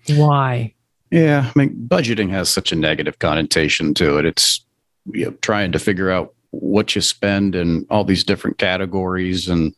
Why? 0.07 0.73
Yeah, 1.11 1.51
I 1.53 1.59
mean, 1.59 1.75
budgeting 1.89 2.29
has 2.29 2.47
such 2.49 2.71
a 2.71 2.77
negative 2.77 3.19
connotation 3.19 3.93
to 3.95 4.17
it. 4.17 4.25
It's 4.25 4.65
you 5.11 5.25
know, 5.25 5.31
trying 5.41 5.73
to 5.73 5.79
figure 5.79 6.09
out 6.09 6.33
what 6.51 6.95
you 6.95 7.01
spend 7.01 7.55
in 7.55 7.85
all 7.89 8.05
these 8.05 8.23
different 8.23 8.57
categories, 8.57 9.49
and 9.49 9.75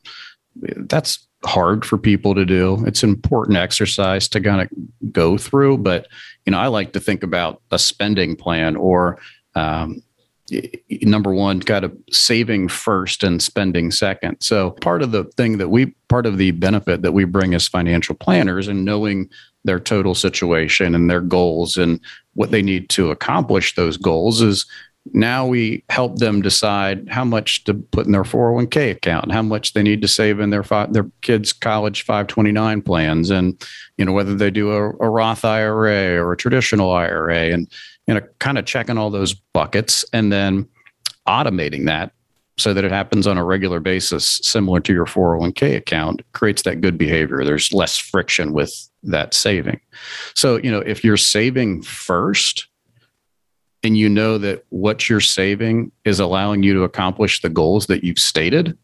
that's 0.55 1.27
hard 1.43 1.83
for 1.83 1.97
people 1.97 2.35
to 2.35 2.45
do. 2.45 2.83
It's 2.85 3.01
an 3.01 3.09
important 3.09 3.57
exercise 3.57 4.27
to 4.29 4.39
kind 4.39 4.61
of 4.61 5.11
go 5.11 5.35
through, 5.35 5.79
but 5.79 6.07
you 6.45 6.51
know, 6.51 6.59
I 6.59 6.67
like 6.67 6.93
to 6.93 6.99
think 6.99 7.23
about 7.23 7.63
a 7.71 7.79
spending 7.79 8.35
plan 8.35 8.75
or 8.75 9.17
um, 9.55 10.03
number 11.01 11.33
one 11.33 11.61
kind 11.61 11.83
of 11.83 11.95
saving 12.11 12.69
first 12.69 13.23
and 13.23 13.41
spending 13.41 13.91
second. 13.91 14.37
So 14.41 14.71
part 14.71 15.01
of 15.01 15.11
the 15.11 15.25
thing 15.35 15.57
that 15.57 15.69
we 15.69 15.87
part 16.07 16.25
of 16.25 16.37
the 16.37 16.51
benefit 16.51 17.01
that 17.01 17.11
we 17.11 17.25
bring 17.25 17.53
as 17.53 17.67
financial 17.67 18.15
planners 18.15 18.67
and 18.67 18.85
knowing 18.85 19.29
their 19.65 19.79
total 19.79 20.15
situation 20.15 20.95
and 20.95 21.09
their 21.09 21.21
goals 21.21 21.77
and 21.77 21.99
what 22.35 22.51
they 22.51 22.61
need 22.61 22.89
to 22.89 23.11
accomplish 23.11 23.75
those 23.75 23.97
goals 23.97 24.41
is 24.41 24.65
now 25.13 25.45
we 25.45 25.83
help 25.89 26.17
them 26.17 26.41
decide 26.41 27.07
how 27.09 27.23
much 27.23 27.63
to 27.63 27.73
put 27.73 28.05
in 28.05 28.11
their 28.11 28.23
401k 28.23 28.91
account 28.91 29.31
how 29.31 29.41
much 29.41 29.73
they 29.73 29.83
need 29.83 30.01
to 30.01 30.07
save 30.07 30.39
in 30.39 30.49
their 30.49 30.63
fi- 30.63 30.87
their 30.87 31.09
kids 31.21 31.53
college 31.53 32.03
529 32.03 32.81
plans 32.81 33.29
and 33.29 33.65
you 33.97 34.05
know 34.05 34.11
whether 34.11 34.35
they 34.35 34.51
do 34.51 34.71
a, 34.71 34.89
a 34.89 35.09
Roth 35.09 35.45
IRA 35.45 36.21
or 36.21 36.33
a 36.33 36.37
traditional 36.37 36.91
IRA 36.91 37.53
and 37.53 37.71
you 38.07 38.13
know, 38.13 38.21
kind 38.39 38.57
of 38.57 38.65
checking 38.65 38.97
all 38.97 39.09
those 39.09 39.33
buckets 39.33 40.05
and 40.13 40.31
then 40.31 40.67
automating 41.27 41.85
that 41.85 42.13
so 42.57 42.73
that 42.73 42.83
it 42.83 42.91
happens 42.91 43.27
on 43.27 43.37
a 43.37 43.43
regular 43.43 43.79
basis, 43.79 44.39
similar 44.43 44.79
to 44.79 44.93
your 44.93 45.05
401k 45.05 45.75
account, 45.75 46.21
creates 46.31 46.63
that 46.63 46.81
good 46.81 46.97
behavior. 46.97 47.43
There's 47.43 47.71
less 47.71 47.97
friction 47.97 48.51
with 48.51 48.73
that 49.03 49.33
saving. 49.33 49.79
So, 50.33 50.57
you 50.57 50.71
know, 50.71 50.79
if 50.79 51.03
you're 51.03 51.17
saving 51.17 51.83
first 51.83 52.67
and 53.83 53.95
you 53.95 54.09
know 54.09 54.39
that 54.39 54.65
what 54.69 55.07
you're 55.07 55.19
saving 55.19 55.91
is 56.03 56.19
allowing 56.19 56.63
you 56.63 56.73
to 56.73 56.83
accomplish 56.83 57.41
the 57.41 57.49
goals 57.49 57.85
that 57.87 58.03
you've 58.03 58.17
stated, 58.17 58.75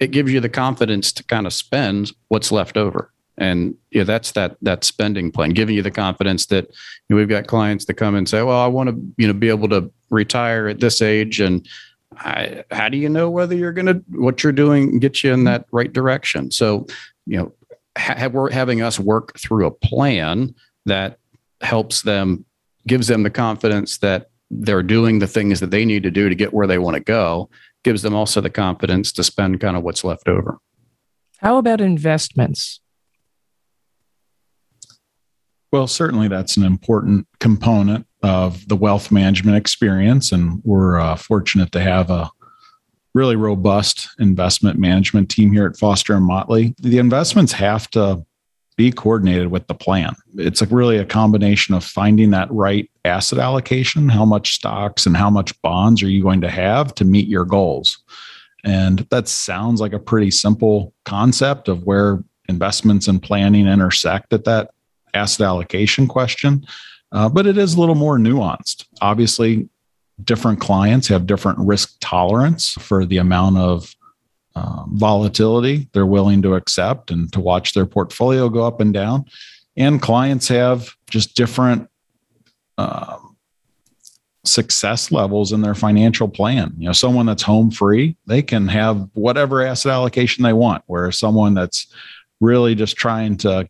it 0.00 0.10
gives 0.10 0.32
you 0.32 0.40
the 0.40 0.48
confidence 0.48 1.12
to 1.12 1.24
kind 1.24 1.46
of 1.46 1.52
spend 1.52 2.12
what's 2.28 2.50
left 2.50 2.76
over 2.76 3.12
and 3.38 3.74
yeah, 3.90 4.04
that's 4.04 4.32
that 4.32 4.56
that 4.62 4.84
spending 4.84 5.30
plan, 5.30 5.50
giving 5.50 5.76
you 5.76 5.82
the 5.82 5.90
confidence 5.90 6.46
that 6.46 6.66
you 6.66 6.74
know, 7.10 7.16
we've 7.16 7.28
got 7.28 7.46
clients 7.46 7.86
that 7.86 7.94
come 7.94 8.14
and 8.14 8.28
say, 8.28 8.42
"Well, 8.42 8.58
I 8.58 8.66
want 8.66 8.90
to 8.90 9.00
you 9.16 9.26
know 9.26 9.32
be 9.32 9.48
able 9.48 9.68
to 9.70 9.90
retire 10.10 10.68
at 10.68 10.80
this 10.80 11.00
age," 11.00 11.40
and 11.40 11.66
I, 12.16 12.64
how 12.70 12.88
do 12.88 12.98
you 12.98 13.08
know 13.08 13.30
whether 13.30 13.54
you're 13.54 13.72
going 13.72 13.86
to 13.86 14.02
what 14.10 14.42
you're 14.42 14.52
doing 14.52 14.98
get 14.98 15.22
you 15.22 15.32
in 15.32 15.44
that 15.44 15.66
right 15.72 15.92
direction? 15.92 16.50
So, 16.50 16.86
you 17.26 17.38
know, 17.38 17.52
ha- 17.96 18.28
we're 18.32 18.50
having 18.50 18.82
us 18.82 18.98
work 18.98 19.38
through 19.38 19.66
a 19.66 19.70
plan 19.70 20.54
that 20.86 21.18
helps 21.60 22.02
them, 22.02 22.44
gives 22.86 23.08
them 23.08 23.22
the 23.22 23.30
confidence 23.30 23.98
that 23.98 24.30
they're 24.50 24.82
doing 24.82 25.18
the 25.18 25.26
things 25.26 25.60
that 25.60 25.70
they 25.70 25.84
need 25.84 26.02
to 26.02 26.10
do 26.10 26.28
to 26.28 26.34
get 26.34 26.54
where 26.54 26.66
they 26.66 26.78
want 26.78 26.94
to 26.94 27.02
go. 27.02 27.50
Gives 27.84 28.02
them 28.02 28.14
also 28.14 28.40
the 28.40 28.50
confidence 28.50 29.12
to 29.12 29.22
spend 29.22 29.60
kind 29.60 29.76
of 29.76 29.84
what's 29.84 30.02
left 30.02 30.28
over. 30.28 30.58
How 31.38 31.58
about 31.58 31.80
investments? 31.80 32.80
Well, 35.70 35.86
certainly 35.86 36.28
that's 36.28 36.56
an 36.56 36.64
important 36.64 37.26
component 37.40 38.06
of 38.22 38.66
the 38.68 38.76
wealth 38.76 39.12
management 39.12 39.56
experience. 39.56 40.32
And 40.32 40.62
we're 40.64 40.98
uh, 40.98 41.16
fortunate 41.16 41.72
to 41.72 41.80
have 41.80 42.10
a 42.10 42.30
really 43.14 43.36
robust 43.36 44.08
investment 44.18 44.78
management 44.78 45.30
team 45.30 45.52
here 45.52 45.66
at 45.66 45.76
Foster 45.76 46.14
and 46.14 46.24
Motley. 46.24 46.74
The 46.78 46.98
investments 46.98 47.52
have 47.52 47.90
to 47.90 48.24
be 48.76 48.92
coordinated 48.92 49.48
with 49.48 49.66
the 49.66 49.74
plan. 49.74 50.14
It's 50.36 50.62
a 50.62 50.66
really 50.66 50.98
a 50.98 51.04
combination 51.04 51.74
of 51.74 51.82
finding 51.82 52.30
that 52.30 52.50
right 52.50 52.88
asset 53.04 53.40
allocation, 53.40 54.08
how 54.08 54.24
much 54.24 54.54
stocks 54.54 55.04
and 55.04 55.16
how 55.16 55.30
much 55.30 55.60
bonds 55.62 56.02
are 56.02 56.08
you 56.08 56.22
going 56.22 56.40
to 56.42 56.50
have 56.50 56.94
to 56.94 57.04
meet 57.04 57.26
your 57.26 57.44
goals. 57.44 57.98
And 58.64 59.00
that 59.10 59.26
sounds 59.26 59.80
like 59.80 59.92
a 59.92 59.98
pretty 59.98 60.30
simple 60.30 60.94
concept 61.04 61.68
of 61.68 61.84
where 61.84 62.22
investments 62.48 63.08
and 63.08 63.22
planning 63.22 63.66
intersect 63.66 64.32
at 64.32 64.44
that 64.44 64.70
asset 65.14 65.46
allocation 65.46 66.06
question, 66.06 66.66
uh, 67.12 67.28
but 67.28 67.46
it 67.46 67.58
is 67.58 67.74
a 67.74 67.80
little 67.80 67.94
more 67.94 68.18
nuanced. 68.18 68.86
Obviously, 69.00 69.68
different 70.24 70.60
clients 70.60 71.08
have 71.08 71.26
different 71.26 71.58
risk 71.60 71.96
tolerance 72.00 72.72
for 72.72 73.04
the 73.04 73.18
amount 73.18 73.56
of 73.58 73.94
uh, 74.56 74.84
volatility 74.88 75.88
they're 75.92 76.06
willing 76.06 76.42
to 76.42 76.54
accept 76.54 77.10
and 77.10 77.32
to 77.32 77.40
watch 77.40 77.74
their 77.74 77.86
portfolio 77.86 78.48
go 78.48 78.66
up 78.66 78.80
and 78.80 78.92
down. 78.92 79.24
And 79.76 80.02
clients 80.02 80.48
have 80.48 80.90
just 81.08 81.36
different 81.36 81.88
uh, 82.76 83.18
success 84.44 85.12
levels 85.12 85.52
in 85.52 85.60
their 85.60 85.74
financial 85.74 86.28
plan. 86.28 86.74
You 86.78 86.86
know, 86.86 86.92
someone 86.92 87.26
that's 87.26 87.42
home 87.42 87.70
free, 87.70 88.16
they 88.26 88.42
can 88.42 88.66
have 88.68 89.08
whatever 89.14 89.62
asset 89.62 89.92
allocation 89.92 90.42
they 90.42 90.52
want, 90.52 90.82
whereas 90.86 91.18
someone 91.18 91.54
that's 91.54 91.86
really 92.40 92.74
just 92.74 92.96
trying 92.96 93.36
to 93.38 93.68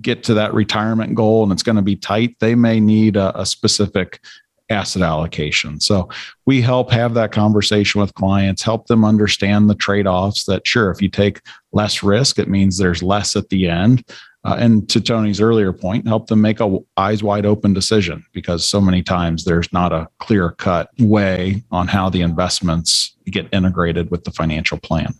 get 0.00 0.22
to 0.24 0.34
that 0.34 0.54
retirement 0.54 1.14
goal 1.14 1.42
and 1.42 1.52
it's 1.52 1.62
going 1.62 1.76
to 1.76 1.82
be 1.82 1.96
tight, 1.96 2.36
they 2.40 2.54
may 2.54 2.80
need 2.80 3.16
a, 3.16 3.38
a 3.40 3.46
specific 3.46 4.20
asset 4.68 5.02
allocation. 5.02 5.78
So 5.80 6.08
we 6.44 6.60
help 6.60 6.90
have 6.90 7.14
that 7.14 7.32
conversation 7.32 8.00
with 8.00 8.14
clients, 8.14 8.62
help 8.62 8.86
them 8.86 9.04
understand 9.04 9.70
the 9.70 9.74
trade 9.74 10.06
offs 10.06 10.44
that, 10.46 10.66
sure, 10.66 10.90
if 10.90 11.00
you 11.00 11.08
take 11.08 11.40
less 11.72 12.02
risk, 12.02 12.38
it 12.38 12.48
means 12.48 12.76
there's 12.76 13.02
less 13.02 13.36
at 13.36 13.48
the 13.48 13.68
end. 13.68 14.04
Uh, 14.44 14.56
and 14.60 14.88
to 14.88 15.00
Tony's 15.00 15.40
earlier 15.40 15.72
point, 15.72 16.06
help 16.06 16.28
them 16.28 16.40
make 16.40 16.60
a 16.60 16.78
eyes 16.96 17.22
wide 17.22 17.44
open 17.44 17.72
decision 17.72 18.24
because 18.32 18.64
so 18.64 18.80
many 18.80 19.02
times 19.02 19.44
there's 19.44 19.72
not 19.72 19.92
a 19.92 20.08
clear 20.20 20.52
cut 20.52 20.88
way 21.00 21.64
on 21.72 21.88
how 21.88 22.08
the 22.08 22.22
investments 22.22 23.16
get 23.26 23.48
integrated 23.52 24.10
with 24.10 24.22
the 24.22 24.30
financial 24.30 24.78
plan. 24.78 25.14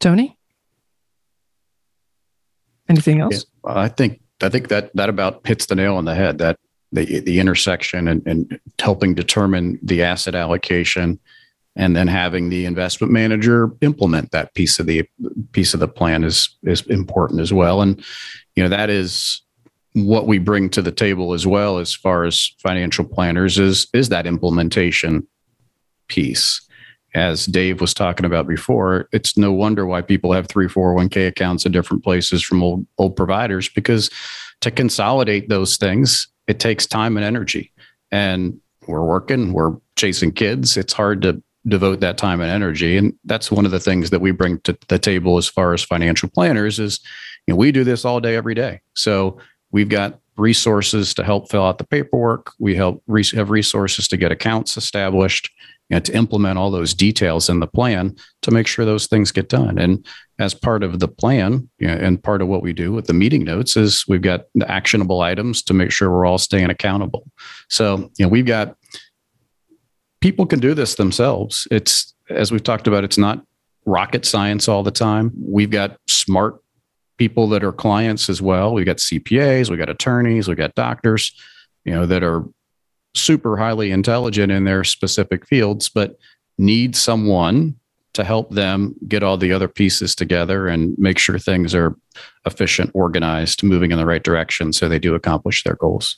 Tony, 0.00 0.36
anything 2.90 3.20
else? 3.20 3.46
Yeah, 3.64 3.72
I 3.72 3.88
think 3.88 4.20
I 4.42 4.48
think 4.48 4.68
that 4.68 4.94
that 4.96 5.08
about 5.08 5.46
hits 5.46 5.66
the 5.66 5.74
nail 5.74 5.96
on 5.96 6.04
the 6.04 6.14
head. 6.14 6.38
That 6.38 6.58
the 6.92 7.20
the 7.20 7.40
intersection 7.40 8.08
and, 8.08 8.22
and 8.26 8.60
helping 8.78 9.14
determine 9.14 9.78
the 9.82 10.02
asset 10.02 10.34
allocation 10.34 11.18
and 11.76 11.94
then 11.94 12.08
having 12.08 12.48
the 12.48 12.64
investment 12.64 13.12
manager 13.12 13.70
implement 13.80 14.32
that 14.32 14.54
piece 14.54 14.78
of 14.78 14.86
the 14.86 15.04
piece 15.52 15.72
of 15.74 15.80
the 15.80 15.88
plan 15.88 16.24
is 16.24 16.56
is 16.64 16.82
important 16.88 17.40
as 17.40 17.52
well 17.52 17.80
and 17.80 18.04
you 18.56 18.62
know 18.62 18.68
that 18.68 18.90
is 18.90 19.42
what 19.94 20.26
we 20.26 20.38
bring 20.38 20.68
to 20.70 20.82
the 20.82 20.92
table 20.92 21.32
as 21.32 21.46
well 21.46 21.78
as 21.78 21.94
far 21.94 22.24
as 22.24 22.52
financial 22.58 23.04
planners 23.04 23.58
is 23.58 23.86
is 23.92 24.08
that 24.08 24.26
implementation 24.26 25.26
piece 26.08 26.60
as 27.14 27.46
Dave 27.46 27.80
was 27.80 27.94
talking 27.94 28.26
about 28.26 28.46
before, 28.46 29.08
it's 29.12 29.36
no 29.36 29.52
wonder 29.52 29.86
why 29.86 30.02
people 30.02 30.32
have 30.32 30.46
three 30.46 30.68
401k 30.68 31.28
accounts 31.28 31.66
in 31.66 31.72
different 31.72 32.04
places 32.04 32.42
from 32.42 32.62
old, 32.62 32.86
old 32.98 33.16
providers 33.16 33.68
because 33.68 34.10
to 34.60 34.70
consolidate 34.70 35.48
those 35.48 35.76
things, 35.76 36.28
it 36.46 36.60
takes 36.60 36.86
time 36.86 37.16
and 37.16 37.24
energy. 37.24 37.72
And 38.12 38.60
we're 38.86 39.04
working, 39.04 39.52
we're 39.52 39.76
chasing 39.96 40.32
kids. 40.32 40.76
It's 40.76 40.92
hard 40.92 41.22
to 41.22 41.42
devote 41.66 42.00
that 42.00 42.18
time 42.18 42.40
and 42.40 42.50
energy. 42.50 42.96
And 42.96 43.14
that's 43.24 43.50
one 43.50 43.64
of 43.64 43.70
the 43.70 43.80
things 43.80 44.10
that 44.10 44.20
we 44.20 44.30
bring 44.30 44.60
to 44.60 44.76
the 44.88 44.98
table 44.98 45.36
as 45.36 45.48
far 45.48 45.74
as 45.74 45.82
financial 45.82 46.28
planners 46.28 46.78
is, 46.78 47.00
you 47.46 47.52
know, 47.52 47.58
we 47.58 47.72
do 47.72 47.84
this 47.84 48.04
all 48.04 48.20
day, 48.20 48.36
every 48.36 48.54
day. 48.54 48.80
So 48.94 49.38
we've 49.70 49.88
got 49.88 50.18
resources 50.36 51.12
to 51.14 51.24
help 51.24 51.50
fill 51.50 51.64
out 51.64 51.78
the 51.78 51.86
paperwork. 51.86 52.52
We 52.58 52.74
help 52.74 53.02
have 53.34 53.50
resources 53.50 54.08
to 54.08 54.16
get 54.16 54.32
accounts 54.32 54.76
established 54.76 55.50
and 55.90 56.04
to 56.04 56.14
implement 56.14 56.58
all 56.58 56.70
those 56.70 56.94
details 56.94 57.48
in 57.48 57.60
the 57.60 57.66
plan 57.66 58.14
to 58.42 58.50
make 58.50 58.66
sure 58.66 58.84
those 58.84 59.06
things 59.06 59.32
get 59.32 59.48
done. 59.48 59.78
And 59.78 60.06
as 60.38 60.54
part 60.54 60.82
of 60.82 61.00
the 61.00 61.08
plan, 61.08 61.68
you 61.78 61.88
know, 61.88 61.94
and 61.94 62.22
part 62.22 62.42
of 62.42 62.48
what 62.48 62.62
we 62.62 62.72
do 62.72 62.92
with 62.92 63.06
the 63.06 63.12
meeting 63.12 63.44
notes 63.44 63.76
is 63.76 64.04
we've 64.08 64.22
got 64.22 64.42
the 64.54 64.70
actionable 64.70 65.20
items 65.20 65.62
to 65.64 65.74
make 65.74 65.90
sure 65.90 66.10
we're 66.10 66.26
all 66.26 66.38
staying 66.38 66.70
accountable. 66.70 67.26
So, 67.68 68.10
you 68.18 68.24
know, 68.24 68.28
we've 68.28 68.46
got 68.46 68.76
people 70.20 70.46
can 70.46 70.60
do 70.60 70.74
this 70.74 70.94
themselves. 70.94 71.66
It's 71.70 72.14
as 72.28 72.52
we've 72.52 72.62
talked 72.62 72.86
about, 72.86 73.04
it's 73.04 73.18
not 73.18 73.44
rocket 73.84 74.24
science 74.24 74.68
all 74.68 74.82
the 74.82 74.90
time. 74.90 75.32
We've 75.36 75.70
got 75.70 75.96
smart 76.06 76.60
people 77.18 77.48
that 77.48 77.64
are 77.64 77.72
clients 77.72 78.30
as 78.30 78.40
well. 78.40 78.72
We've 78.72 78.86
got 78.86 78.96
CPAs, 78.98 79.68
we've 79.68 79.78
got 79.78 79.90
attorneys, 79.90 80.48
we've 80.48 80.56
got 80.56 80.74
doctors, 80.74 81.38
you 81.84 81.92
know, 81.92 82.06
that 82.06 82.22
are 82.22 82.44
super 83.14 83.56
highly 83.56 83.90
intelligent 83.90 84.52
in 84.52 84.64
their 84.64 84.84
specific 84.84 85.46
fields, 85.46 85.88
but 85.88 86.18
need 86.58 86.94
someone 86.94 87.74
to 88.12 88.24
help 88.24 88.50
them 88.50 88.94
get 89.06 89.22
all 89.22 89.36
the 89.36 89.52
other 89.52 89.68
pieces 89.68 90.14
together 90.14 90.66
and 90.66 90.98
make 90.98 91.18
sure 91.18 91.38
things 91.38 91.74
are 91.74 91.96
efficient, 92.44 92.90
organized, 92.92 93.62
moving 93.62 93.92
in 93.92 93.98
the 93.98 94.06
right 94.06 94.22
direction 94.22 94.72
so 94.72 94.88
they 94.88 94.98
do 94.98 95.14
accomplish 95.14 95.62
their 95.62 95.76
goals. 95.76 96.16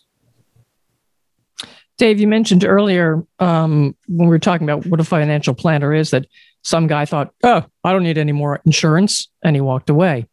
Dave, 1.98 2.18
you 2.18 2.26
mentioned 2.26 2.64
earlier 2.64 3.24
um, 3.38 3.94
when 4.08 4.26
we 4.26 4.30
were 4.30 4.38
talking 4.38 4.68
about 4.68 4.86
what 4.86 5.00
a 5.00 5.04
financial 5.04 5.54
planner 5.54 5.92
is 5.92 6.10
that 6.10 6.26
some 6.62 6.86
guy 6.86 7.04
thought, 7.04 7.32
oh, 7.42 7.64
I 7.84 7.92
don't 7.92 8.02
need 8.02 8.18
any 8.18 8.32
more 8.32 8.60
insurance, 8.64 9.28
and 9.44 9.54
he 9.54 9.60
walked 9.60 9.90
away. 9.90 10.26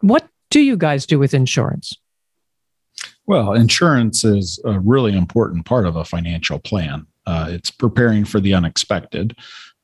What 0.00 0.26
do 0.50 0.60
you 0.60 0.76
guys 0.76 1.06
do 1.06 1.18
with 1.18 1.34
insurance? 1.34 1.96
Well, 3.26 3.52
insurance 3.54 4.24
is 4.24 4.60
a 4.64 4.80
really 4.80 5.16
important 5.16 5.64
part 5.64 5.86
of 5.86 5.96
a 5.96 6.04
financial 6.04 6.58
plan. 6.58 7.06
Uh, 7.26 7.48
it's 7.50 7.70
preparing 7.70 8.24
for 8.24 8.40
the 8.40 8.54
unexpected, 8.54 9.36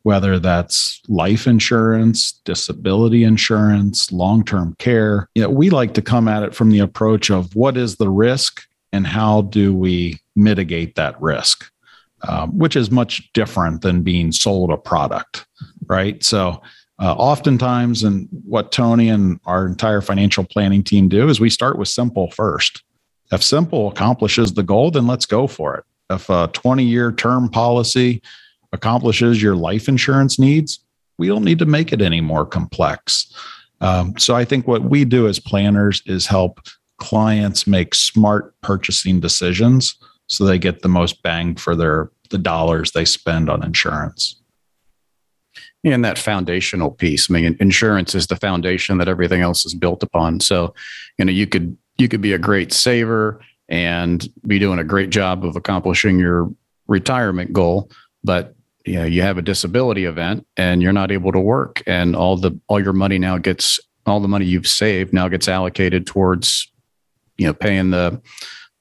whether 0.03 0.39
that's 0.39 1.01
life 1.09 1.47
insurance, 1.47 2.33
disability 2.45 3.25
insurance, 3.25 4.11
long 4.11 4.45
term 4.45 4.75
care. 4.79 5.29
You 5.35 5.43
know, 5.43 5.51
we 5.51 5.71
like 5.71 5.95
to 5.95 6.03
come 6.03 6.27
at 6.27 6.43
it 6.43 6.55
from 6.55 6.71
the 6.71 6.81
approach 6.81 7.31
of 7.31 7.55
what 7.55 7.77
is 7.77 7.97
the 7.97 8.11
risk 8.11 8.63
and 8.93 9.07
how 9.07 9.43
do 9.43 9.75
we 9.75 10.19
mitigate 10.35 10.97
that 10.97 11.21
risk, 11.21 11.71
um, 12.27 12.57
which 12.59 12.75
is 12.75 12.91
much 12.91 13.31
different 13.35 13.83
than 13.83 14.03
being 14.03 14.33
sold 14.33 14.71
a 14.71 14.77
product, 14.77 15.47
right? 15.87 16.25
So, 16.25 16.61
uh, 17.01 17.13
oftentimes, 17.13 18.03
and 18.03 18.29
what 18.45 18.73
Tony 18.73 19.09
and 19.09 19.39
our 19.47 19.67
entire 19.67 20.01
financial 20.01 20.43
planning 20.43 20.83
team 20.83 21.09
do 21.09 21.29
is 21.29 21.39
we 21.39 21.51
start 21.51 21.79
with 21.79 21.87
simple 21.87 22.31
first. 22.33 22.83
If 23.31 23.43
simple 23.43 23.89
accomplishes 23.89 24.55
the 24.55 24.63
goal, 24.63 24.91
then 24.91 25.07
let's 25.07 25.27
go 25.27 25.47
for 25.47 25.77
it. 25.77 25.85
If 26.11 26.31
a 26.31 26.49
20 26.53 26.85
year 26.85 27.13
term 27.13 27.49
policy 27.49 28.23
accomplishes 28.73 29.43
your 29.43 29.57
life 29.57 29.89
insurance 29.89 30.39
needs, 30.39 30.81
we 31.19 31.29
don't 31.29 31.45
need 31.45 31.59
to 31.59 31.67
make 31.67 31.93
it 31.93 32.01
any 32.01 32.21
more 32.21 32.47
complex. 32.47 33.33
Um, 33.81 34.17
so 34.19 34.35
I 34.35 34.45
think 34.45 34.67
what 34.67 34.83
we 34.83 35.05
do 35.05 35.29
as 35.29 35.39
planners 35.39 36.03
is 36.07 36.27
help 36.27 36.61
clients 36.99 37.67
make 37.67 37.95
smart 37.95 38.55
purchasing 38.61 39.21
decisions 39.21 39.97
so 40.27 40.45
they 40.45 40.59
get 40.59 40.83
the 40.83 40.89
most 40.89 41.23
bang 41.23 41.55
for 41.55 41.75
their 41.75 42.11
the 42.31 42.39
dollars 42.39 42.93
they 42.93 43.05
spend 43.05 43.49
on 43.49 43.65
insurance. 43.65 44.41
And 45.85 46.05
that 46.05 46.19
foundational 46.19 46.91
piece. 46.91 47.31
I 47.31 47.35
mean, 47.35 47.57
insurance 47.61 48.15
is 48.15 48.27
the 48.27 48.37
foundation 48.37 48.99
that 48.99 49.09
everything 49.09 49.41
else 49.41 49.65
is 49.65 49.75
built 49.75 50.03
upon. 50.03 50.41
So, 50.41 50.75
you 51.19 51.25
know, 51.25 51.33
you 51.33 51.47
could 51.47 51.79
you 51.99 52.09
could 52.09 52.21
be 52.21 52.33
a 52.33 52.39
great 52.39 52.73
saver 52.73 53.41
and 53.69 54.29
be 54.47 54.59
doing 54.59 54.79
a 54.79 54.85
great 54.85 55.11
job 55.11 55.45
of 55.45 55.57
accomplishing 55.57 56.19
your 56.19 56.51
retirement 56.87 57.53
goal, 57.53 57.91
but 58.25 58.55
you 58.87 58.95
know, 58.95 59.05
you 59.05 59.21
have 59.21 59.37
a 59.37 59.43
disability 59.43 60.07
event 60.07 60.47
and 60.57 60.83
you're 60.83 60.93
not 60.93 61.11
able 61.13 61.33
to 61.33 61.41
work 61.41 61.83
and 61.87 62.17
all 62.17 62.37
the 62.37 62.59
all 62.69 62.81
your 62.81 62.95
money 62.95 63.19
now 63.19 63.37
gets 63.37 63.79
all 64.07 64.21
the 64.21 64.29
money 64.29 64.47
you've 64.47 64.67
saved 64.67 65.13
now 65.13 65.29
gets 65.29 65.49
allocated 65.49 66.07
towards 66.07 66.73
you 67.37 67.47
know 67.47 67.53
paying 67.53 67.91
the 67.91 68.19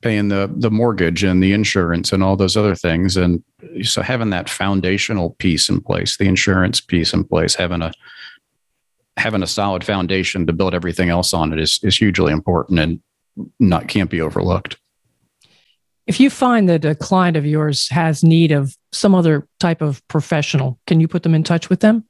paying 0.01 0.27
the 0.29 0.49
the 0.55 0.71
mortgage 0.71 1.23
and 1.23 1.41
the 1.41 1.51
insurance 1.51 2.13
and 2.13 2.23
all 2.23 2.35
those 2.35 2.55
other 2.55 2.75
things. 2.75 3.17
And 3.17 3.43
so 3.81 4.01
having 4.01 4.29
that 4.29 4.49
foundational 4.49 5.31
piece 5.31 5.69
in 5.69 5.81
place 5.81 6.17
the 6.17 6.27
insurance 6.27 6.79
piece 6.79 7.13
in 7.13 7.23
place 7.23 7.55
having 7.55 7.81
a 7.81 7.91
having 9.17 9.43
a 9.43 9.47
solid 9.47 9.83
foundation 9.83 10.45
to 10.47 10.53
build 10.53 10.73
everything 10.73 11.09
else 11.09 11.33
on 11.33 11.53
it 11.53 11.59
is 11.59 11.79
is 11.83 11.97
hugely 11.97 12.31
important 12.31 12.79
and 12.79 13.01
not 13.59 13.87
can't 13.87 14.09
be 14.09 14.21
overlooked. 14.21 14.77
If 16.05 16.19
you 16.19 16.29
find 16.29 16.69
that 16.69 16.85
a 16.85 16.95
client 16.95 17.35
of 17.35 17.45
yours 17.45 17.89
has 17.89 18.23
need 18.23 18.51
of 18.51 18.75
some 18.93 19.13
other 19.13 19.47
type 19.59 19.81
of 19.81 20.07
professional 20.07 20.79
can 20.87 20.99
you 20.99 21.07
put 21.07 21.23
them 21.23 21.35
in 21.35 21.43
touch 21.43 21.69
with 21.69 21.81
them? 21.81 22.05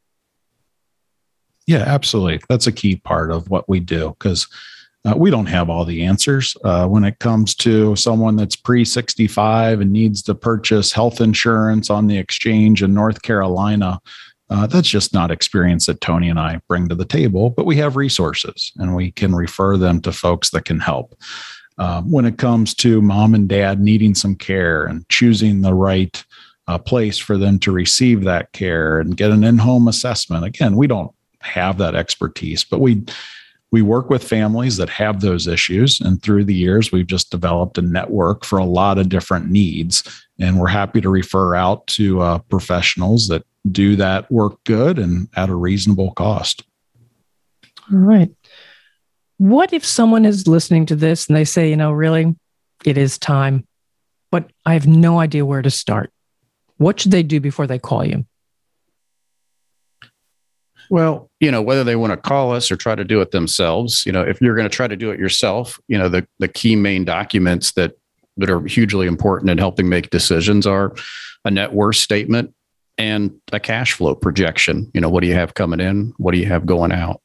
Yeah 1.66 1.84
absolutely. 1.86 2.42
That's 2.50 2.68
a 2.68 2.72
key 2.72 2.98
part 2.98 3.32
of 3.32 3.50
what 3.50 3.68
we 3.68 3.80
do 3.80 4.16
because 4.20 4.48
uh, 5.06 5.16
we 5.16 5.30
don't 5.30 5.46
have 5.46 5.70
all 5.70 5.86
the 5.86 6.04
answers 6.04 6.58
uh, 6.64 6.86
when 6.86 7.04
it 7.04 7.20
comes 7.20 7.56
to 7.56 7.96
someone 7.96 8.36
that's 8.36 8.56
pre 8.56 8.84
65 8.84 9.80
and 9.80 9.92
needs 9.92 10.22
to 10.24 10.36
purchase 10.36 10.92
health 10.92 11.22
insurance 11.22 11.90
on 11.90 12.08
the 12.08 12.18
exchange 12.18 12.84
in 12.84 12.94
North 12.94 13.22
Carolina. 13.22 14.00
Uh, 14.50 14.66
that's 14.66 14.88
just 14.88 15.14
not 15.14 15.32
experience 15.32 15.88
that 15.88 16.02
Tony 16.02 16.30
and 16.30 16.40
I 16.40 16.62
bring 16.68 16.88
to 16.88 16.96
the 16.96 17.06
table, 17.06 17.50
but 17.50 17.66
we 17.66 17.76
have 17.78 17.96
resources 17.96 18.72
and 18.78 18.96
we 18.96 19.12
can 19.12 19.36
refer 19.36 19.76
them 19.78 20.02
to 20.02 20.12
folks 20.12 20.52
that 20.52 20.66
can 20.66 20.80
help. 20.80 21.16
Um, 21.78 22.10
when 22.10 22.26
it 22.26 22.38
comes 22.38 22.74
to 22.76 23.02
mom 23.02 23.36
and 23.36 23.48
dad 23.48 23.80
needing 23.80 24.16
some 24.16 24.36
care 24.36 24.86
and 24.86 25.08
choosing 25.10 25.62
the 25.62 25.74
right 25.74 26.24
uh, 26.68 26.78
place 26.78 27.18
for 27.18 27.38
them 27.38 27.60
to 27.60 27.72
receive 27.72 28.24
that 28.24 28.52
care 28.54 29.00
and 29.00 29.18
get 29.18 29.32
an 29.32 29.44
in 29.44 29.58
home 29.58 29.88
assessment, 29.88 30.44
again, 30.44 30.76
we 30.76 30.88
don't 30.88 31.12
have 31.42 31.78
that 31.78 31.96
expertise, 31.96 32.64
but 32.64 32.80
we 32.80 33.04
we 33.72 33.82
work 33.82 34.10
with 34.10 34.24
families 34.24 34.78
that 34.78 34.90
have 34.90 35.20
those 35.20 35.46
issues. 35.46 36.00
And 36.00 36.22
through 36.22 36.46
the 36.46 36.56
years, 36.56 36.92
we've 36.92 37.08
just 37.08 37.32
developed 37.32 37.78
a 37.78 37.82
network 37.82 38.46
for 38.46 38.58
a 38.60 38.66
lot 38.66 38.98
of 38.98 39.10
different 39.10 39.50
needs. 39.50 40.04
And 40.40 40.58
we're 40.58 40.68
happy 40.68 41.02
to 41.02 41.10
refer 41.10 41.54
out 41.54 41.86
to 41.88 42.22
uh, 42.22 42.38
professionals 42.40 43.28
that 43.28 43.46
do 43.72 43.96
that 43.98 44.32
work 44.32 44.64
good 44.64 45.00
and 45.00 45.28
at 45.36 45.50
a 45.50 45.56
reasonable 45.56 46.12
cost. 46.12 46.64
All 47.92 48.00
right. 48.00 48.32
What 49.38 49.72
if 49.72 49.86
someone 49.86 50.26
is 50.26 50.48
listening 50.48 50.86
to 50.88 50.96
this 50.96 51.28
and 51.28 51.36
they 51.36 51.46
say, 51.46 51.70
you 51.70 51.78
know, 51.78 51.92
really, 51.92 52.36
it 52.86 52.98
is 52.98 53.18
time, 53.18 53.66
but 54.32 54.50
I 54.66 54.74
have 54.74 54.88
no 54.88 55.20
idea 55.20 55.46
where 55.46 55.62
to 55.62 55.70
start? 55.70 56.12
What 56.78 57.00
should 57.00 57.12
they 57.12 57.24
do 57.24 57.40
before 57.40 57.68
they 57.68 57.80
call 57.80 58.06
you? 58.06 58.26
Well, 60.90 61.30
you 61.40 61.52
know, 61.52 61.62
whether 61.62 61.84
they 61.84 61.96
want 61.96 62.12
to 62.12 62.18
call 62.18 62.54
us 62.54 62.72
or 62.72 62.78
try 62.78 62.96
to 62.96 63.04
do 63.04 63.20
it 63.22 63.32
themselves, 63.32 64.06
you 64.06 64.12
know, 64.12 64.22
if 64.22 64.42
you're 64.42 64.56
going 64.56 64.70
to 64.70 64.76
try 64.76 64.88
to 64.88 64.96
do 64.96 65.12
it 65.12 65.20
yourself, 65.20 65.80
you 65.88 65.98
know, 65.98 66.08
the, 66.08 66.26
the 66.40 66.48
key 66.48 66.76
main 66.76 67.04
documents 67.04 67.74
that, 67.74 67.98
that 68.38 68.50
are 68.50 68.66
hugely 68.66 69.08
important 69.08 69.50
in 69.50 69.58
helping 69.58 69.90
make 69.90 70.10
decisions 70.10 70.66
are 70.66 70.96
a 71.44 71.52
net 71.52 71.74
worth 71.74 71.98
statement 71.98 72.54
and 72.98 73.32
a 73.52 73.60
cash 73.60 73.94
flow 73.94 74.16
projection. 74.16 74.90
You 74.94 75.02
know, 75.02 75.10
what 75.10 75.22
do 75.22 75.28
you 75.28 75.36
have 75.36 75.54
coming 75.54 75.80
in? 75.80 76.14
What 76.18 76.34
do 76.34 76.40
you 76.40 76.46
have 76.48 76.66
going 76.66 76.92
out? 76.92 77.22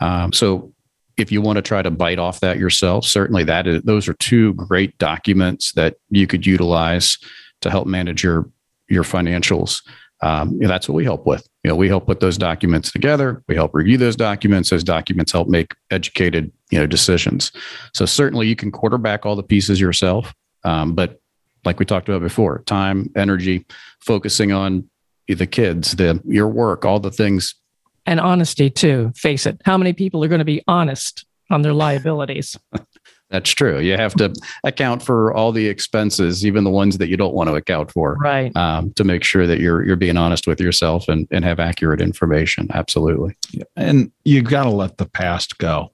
Um, 0.00 0.32
so 0.32 0.72
if 1.16 1.30
you 1.30 1.40
want 1.40 1.56
to 1.56 1.62
try 1.62 1.82
to 1.82 1.90
bite 1.90 2.18
off 2.18 2.40
that 2.40 2.58
yourself, 2.58 3.04
certainly 3.04 3.44
that 3.44 3.66
is, 3.66 3.82
those 3.82 4.08
are 4.08 4.14
two 4.14 4.54
great 4.54 4.96
documents 4.98 5.72
that 5.72 5.96
you 6.10 6.26
could 6.26 6.46
utilize 6.46 7.18
to 7.60 7.70
help 7.70 7.86
manage 7.86 8.22
your 8.22 8.50
your 8.88 9.04
financials. 9.04 9.82
Um, 10.20 10.58
that's 10.58 10.88
what 10.88 10.94
we 10.94 11.04
help 11.04 11.26
with. 11.26 11.46
You 11.62 11.70
know, 11.70 11.76
we 11.76 11.88
help 11.88 12.06
put 12.06 12.20
those 12.20 12.38
documents 12.38 12.92
together. 12.92 13.42
We 13.48 13.54
help 13.54 13.74
review 13.74 13.98
those 13.98 14.16
documents. 14.16 14.70
Those 14.70 14.84
documents 14.84 15.32
help 15.32 15.48
make 15.48 15.74
educated, 15.90 16.52
you 16.70 16.78
know, 16.78 16.86
decisions. 16.86 17.52
So 17.94 18.06
certainly 18.06 18.46
you 18.46 18.56
can 18.56 18.70
quarterback 18.70 19.26
all 19.26 19.36
the 19.36 19.42
pieces 19.42 19.80
yourself. 19.80 20.34
Um, 20.64 20.94
but 20.94 21.20
like 21.64 21.78
we 21.78 21.84
talked 21.84 22.08
about 22.08 22.22
before, 22.22 22.60
time, 22.60 23.10
energy, 23.16 23.66
focusing 24.00 24.52
on 24.52 24.88
the 25.28 25.46
kids, 25.46 25.92
the 25.92 26.20
your 26.26 26.48
work, 26.48 26.84
all 26.84 27.00
the 27.00 27.10
things. 27.10 27.54
And 28.06 28.20
honesty 28.20 28.70
too. 28.70 29.12
Face 29.16 29.46
it. 29.46 29.60
How 29.64 29.78
many 29.78 29.92
people 29.92 30.22
are 30.24 30.28
going 30.28 30.40
to 30.40 30.44
be 30.44 30.62
honest 30.68 31.24
on 31.50 31.62
their 31.62 31.72
liabilities? 31.72 32.56
That's 33.30 33.50
true. 33.50 33.80
You 33.80 33.96
have 33.96 34.14
to 34.14 34.32
account 34.62 35.02
for 35.02 35.32
all 35.32 35.50
the 35.50 35.66
expenses, 35.66 36.46
even 36.46 36.62
the 36.62 36.70
ones 36.70 36.98
that 36.98 37.08
you 37.08 37.16
don't 37.16 37.34
want 37.34 37.48
to 37.48 37.56
account 37.56 37.90
for, 37.90 38.14
right? 38.20 38.54
Um, 38.54 38.92
to 38.92 39.02
make 39.02 39.24
sure 39.24 39.46
that 39.46 39.58
you're 39.58 39.84
you're 39.84 39.96
being 39.96 40.16
honest 40.16 40.46
with 40.46 40.60
yourself 40.60 41.08
and 41.08 41.26
and 41.32 41.44
have 41.44 41.58
accurate 41.58 42.00
information. 42.00 42.68
Absolutely. 42.72 43.36
And 43.76 44.12
you've 44.24 44.44
got 44.44 44.64
to 44.64 44.70
let 44.70 44.98
the 44.98 45.06
past 45.06 45.58
go. 45.58 45.90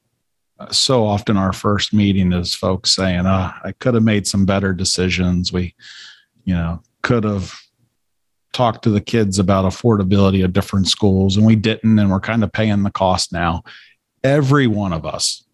Uh, 0.59 0.71
so 0.71 1.07
often, 1.07 1.39
our 1.39 1.55
first 1.55 1.95
meeting 1.95 2.33
is 2.33 2.55
folks 2.55 2.91
saying, 2.91 3.23
"Ah, 3.25 3.55
oh, 3.57 3.69
I 3.69 3.73
could 3.73 3.95
have 3.95 4.03
made 4.03 4.27
some 4.27 4.45
better 4.45 4.75
decisions. 4.75 5.51
We, 5.51 5.75
you 6.45 6.55
know, 6.55 6.83
could 7.03 7.25
have." 7.25 7.59
Talked 8.53 8.83
to 8.83 8.91
the 8.91 9.01
kids 9.01 9.39
about 9.39 9.65
affordability 9.65 10.45
of 10.45 10.53
different 10.53 10.89
schools 10.89 11.37
and 11.37 11.47
we 11.47 11.57
didn't 11.57 11.99
and 11.99 12.11
we're 12.11 12.21
kind 12.21 12.43
of 12.43 12.53
paying 12.53 12.83
the 12.83 12.91
cost 12.91 13.33
now 13.33 13.63
every 14.25 14.67
one 14.67 14.93
of 14.93 15.07
us 15.07 15.45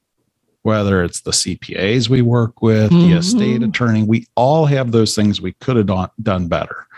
whether 0.66 1.04
it's 1.04 1.20
the 1.20 1.30
CPAs 1.30 2.08
we 2.08 2.22
work 2.22 2.60
with, 2.60 2.90
mm-hmm. 2.90 3.08
the 3.08 3.16
estate 3.16 3.62
attorney, 3.62 4.02
we 4.02 4.26
all 4.34 4.66
have 4.66 4.90
those 4.90 5.14
things 5.14 5.40
we 5.40 5.52
could 5.60 5.76
have 5.76 5.86
done, 5.86 6.08
done 6.20 6.48
better. 6.48 6.88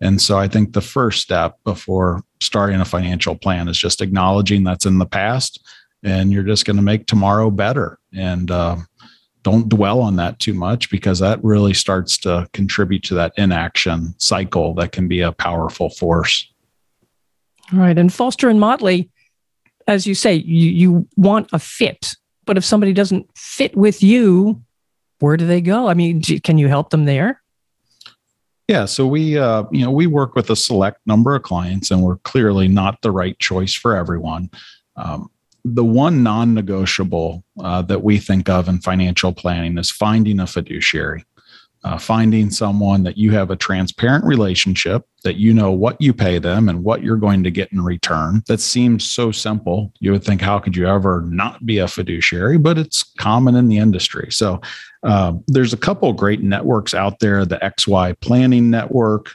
And 0.00 0.18
so 0.18 0.38
I 0.38 0.48
think 0.48 0.72
the 0.72 0.80
first 0.80 1.20
step 1.20 1.58
before 1.62 2.22
starting 2.40 2.80
a 2.80 2.86
financial 2.86 3.34
plan 3.34 3.68
is 3.68 3.76
just 3.76 4.00
acknowledging 4.00 4.64
that's 4.64 4.86
in 4.86 4.96
the 4.96 5.04
past 5.04 5.62
and 6.02 6.32
you're 6.32 6.42
just 6.42 6.64
going 6.64 6.78
to 6.78 6.82
make 6.82 7.04
tomorrow 7.04 7.50
better. 7.50 7.98
And 8.16 8.50
uh, 8.50 8.76
don't 9.42 9.68
dwell 9.68 10.00
on 10.00 10.16
that 10.16 10.38
too 10.38 10.54
much 10.54 10.90
because 10.90 11.18
that 11.20 11.42
really 11.42 11.74
starts 11.74 12.18
to 12.18 12.48
contribute 12.52 13.02
to 13.04 13.14
that 13.14 13.32
inaction 13.36 14.14
cycle 14.18 14.74
that 14.74 14.92
can 14.92 15.08
be 15.08 15.20
a 15.20 15.32
powerful 15.32 15.90
force. 15.90 16.52
All 17.72 17.78
right. 17.78 17.96
And 17.96 18.12
Foster 18.12 18.48
and 18.48 18.58
Motley, 18.58 19.10
as 19.86 20.06
you 20.06 20.14
say, 20.14 20.34
you, 20.34 20.70
you 20.70 21.08
want 21.16 21.48
a 21.52 21.58
fit 21.58 22.14
but 22.48 22.56
if 22.56 22.64
somebody 22.64 22.94
doesn't 22.94 23.28
fit 23.36 23.76
with 23.76 24.02
you, 24.02 24.62
where 25.18 25.36
do 25.36 25.46
they 25.46 25.60
go? 25.60 25.86
I 25.86 25.92
mean, 25.92 26.22
can 26.22 26.56
you 26.56 26.66
help 26.66 26.88
them 26.88 27.04
there? 27.04 27.42
Yeah, 28.68 28.86
so 28.86 29.06
we 29.06 29.36
uh, 29.36 29.64
you 29.70 29.84
know 29.84 29.90
we 29.90 30.06
work 30.06 30.34
with 30.34 30.48
a 30.48 30.56
select 30.56 31.06
number 31.06 31.34
of 31.34 31.42
clients, 31.42 31.90
and 31.90 32.02
we're 32.02 32.16
clearly 32.16 32.66
not 32.66 33.02
the 33.02 33.10
right 33.10 33.38
choice 33.38 33.74
for 33.74 33.94
everyone. 33.94 34.50
Um, 34.96 35.30
the 35.74 35.84
one 35.84 36.22
non-negotiable 36.22 37.44
uh, 37.60 37.82
that 37.82 38.02
we 38.02 38.18
think 38.18 38.48
of 38.48 38.68
in 38.68 38.80
financial 38.80 39.32
planning 39.32 39.78
is 39.78 39.90
finding 39.90 40.40
a 40.40 40.46
fiduciary 40.46 41.24
uh, 41.84 41.96
finding 41.96 42.50
someone 42.50 43.04
that 43.04 43.16
you 43.16 43.30
have 43.30 43.50
a 43.50 43.56
transparent 43.56 44.24
relationship, 44.24 45.06
that 45.22 45.36
you 45.36 45.54
know 45.54 45.70
what 45.70 46.00
you 46.00 46.12
pay 46.12 46.38
them 46.38 46.68
and 46.68 46.82
what 46.82 47.02
you're 47.02 47.16
going 47.16 47.44
to 47.44 47.50
get 47.50 47.72
in 47.72 47.80
return. 47.80 48.42
That 48.48 48.60
seems 48.60 49.08
so 49.08 49.30
simple. 49.30 49.92
You 50.00 50.12
would 50.12 50.24
think, 50.24 50.40
how 50.40 50.58
could 50.58 50.76
you 50.76 50.88
ever 50.88 51.22
not 51.28 51.64
be 51.64 51.78
a 51.78 51.88
fiduciary? 51.88 52.58
But 52.58 52.78
it's 52.78 53.04
common 53.18 53.54
in 53.54 53.68
the 53.68 53.78
industry. 53.78 54.28
So 54.30 54.60
uh, 55.04 55.34
there's 55.46 55.72
a 55.72 55.78
couple 55.78 56.12
great 56.12 56.42
networks 56.42 56.94
out 56.94 57.20
there. 57.20 57.44
The 57.44 57.58
XY 57.58 58.20
Planning 58.20 58.70
Network. 58.70 59.30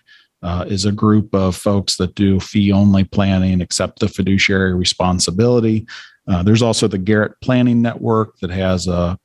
Uh, 0.46 0.66
is 0.68 0.84
a 0.84 0.92
group 0.92 1.34
of 1.34 1.56
folks 1.56 1.96
that 1.96 2.16
do 2.16 2.38
fee 2.38 2.70
only 2.70 3.06
planning, 3.06 3.62
accept 3.62 4.00
the 4.00 4.10
fiduciary 4.10 4.74
responsibility. 4.74 5.88
Uh, 6.28 6.44
there's 6.44 6.62
also 6.62 6.88
the 6.88 6.98
Garrett 6.98 7.34
Planning 7.42 7.82
Network 7.82 8.38
that 8.40 8.50
has 8.50 8.88
a, 8.88 9.18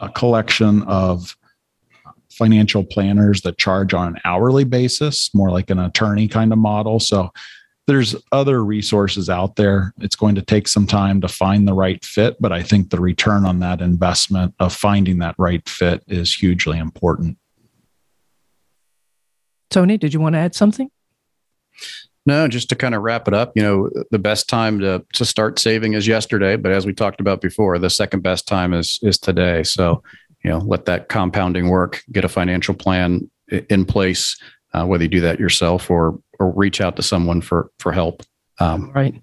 a 0.00 0.08
collection 0.10 0.82
of 0.82 1.36
financial 2.30 2.84
planners 2.84 3.42
that 3.42 3.58
charge 3.58 3.94
on 3.94 4.08
an 4.08 4.20
hourly 4.24 4.64
basis, 4.64 5.30
more 5.34 5.50
like 5.50 5.70
an 5.70 5.78
attorney 5.78 6.28
kind 6.28 6.52
of 6.52 6.58
model. 6.58 6.98
So 6.98 7.30
there's 7.86 8.14
other 8.30 8.64
resources 8.64 9.28
out 9.28 9.56
there. 9.56 9.92
It's 10.00 10.16
going 10.16 10.34
to 10.36 10.42
take 10.42 10.68
some 10.68 10.86
time 10.86 11.20
to 11.20 11.28
find 11.28 11.66
the 11.66 11.74
right 11.74 12.02
fit, 12.04 12.36
but 12.40 12.52
I 12.52 12.62
think 12.62 12.90
the 12.90 13.00
return 13.00 13.44
on 13.44 13.58
that 13.60 13.80
investment 13.80 14.54
of 14.60 14.72
finding 14.72 15.18
that 15.18 15.34
right 15.38 15.66
fit 15.68 16.02
is 16.06 16.34
hugely 16.34 16.78
important. 16.78 17.38
Tony, 19.70 19.96
did 19.96 20.14
you 20.14 20.20
want 20.20 20.34
to 20.34 20.38
add 20.38 20.54
something? 20.54 20.90
No, 22.24 22.46
just 22.46 22.68
to 22.68 22.76
kind 22.76 22.94
of 22.94 23.02
wrap 23.02 23.26
it 23.26 23.34
up, 23.34 23.52
you 23.56 23.62
know, 23.62 23.90
the 24.10 24.18
best 24.18 24.48
time 24.48 24.78
to 24.80 25.04
to 25.14 25.24
start 25.24 25.58
saving 25.58 25.94
is 25.94 26.06
yesterday, 26.06 26.56
but 26.56 26.70
as 26.70 26.86
we 26.86 26.92
talked 26.92 27.20
about 27.20 27.40
before, 27.40 27.78
the 27.78 27.90
second 27.90 28.22
best 28.22 28.46
time 28.46 28.72
is 28.72 29.00
is 29.02 29.18
today. 29.18 29.62
So 29.64 30.02
you 30.42 30.50
know 30.50 30.58
let 30.58 30.84
that 30.86 31.08
compounding 31.08 31.68
work 31.68 32.02
get 32.10 32.24
a 32.24 32.28
financial 32.28 32.74
plan 32.74 33.30
in 33.68 33.84
place 33.84 34.40
uh, 34.74 34.84
whether 34.84 35.04
you 35.04 35.10
do 35.10 35.20
that 35.20 35.38
yourself 35.38 35.90
or 35.90 36.18
or 36.38 36.50
reach 36.52 36.80
out 36.80 36.96
to 36.96 37.02
someone 37.02 37.40
for 37.40 37.70
for 37.78 37.92
help 37.92 38.22
um, 38.58 38.90
right. 38.92 39.14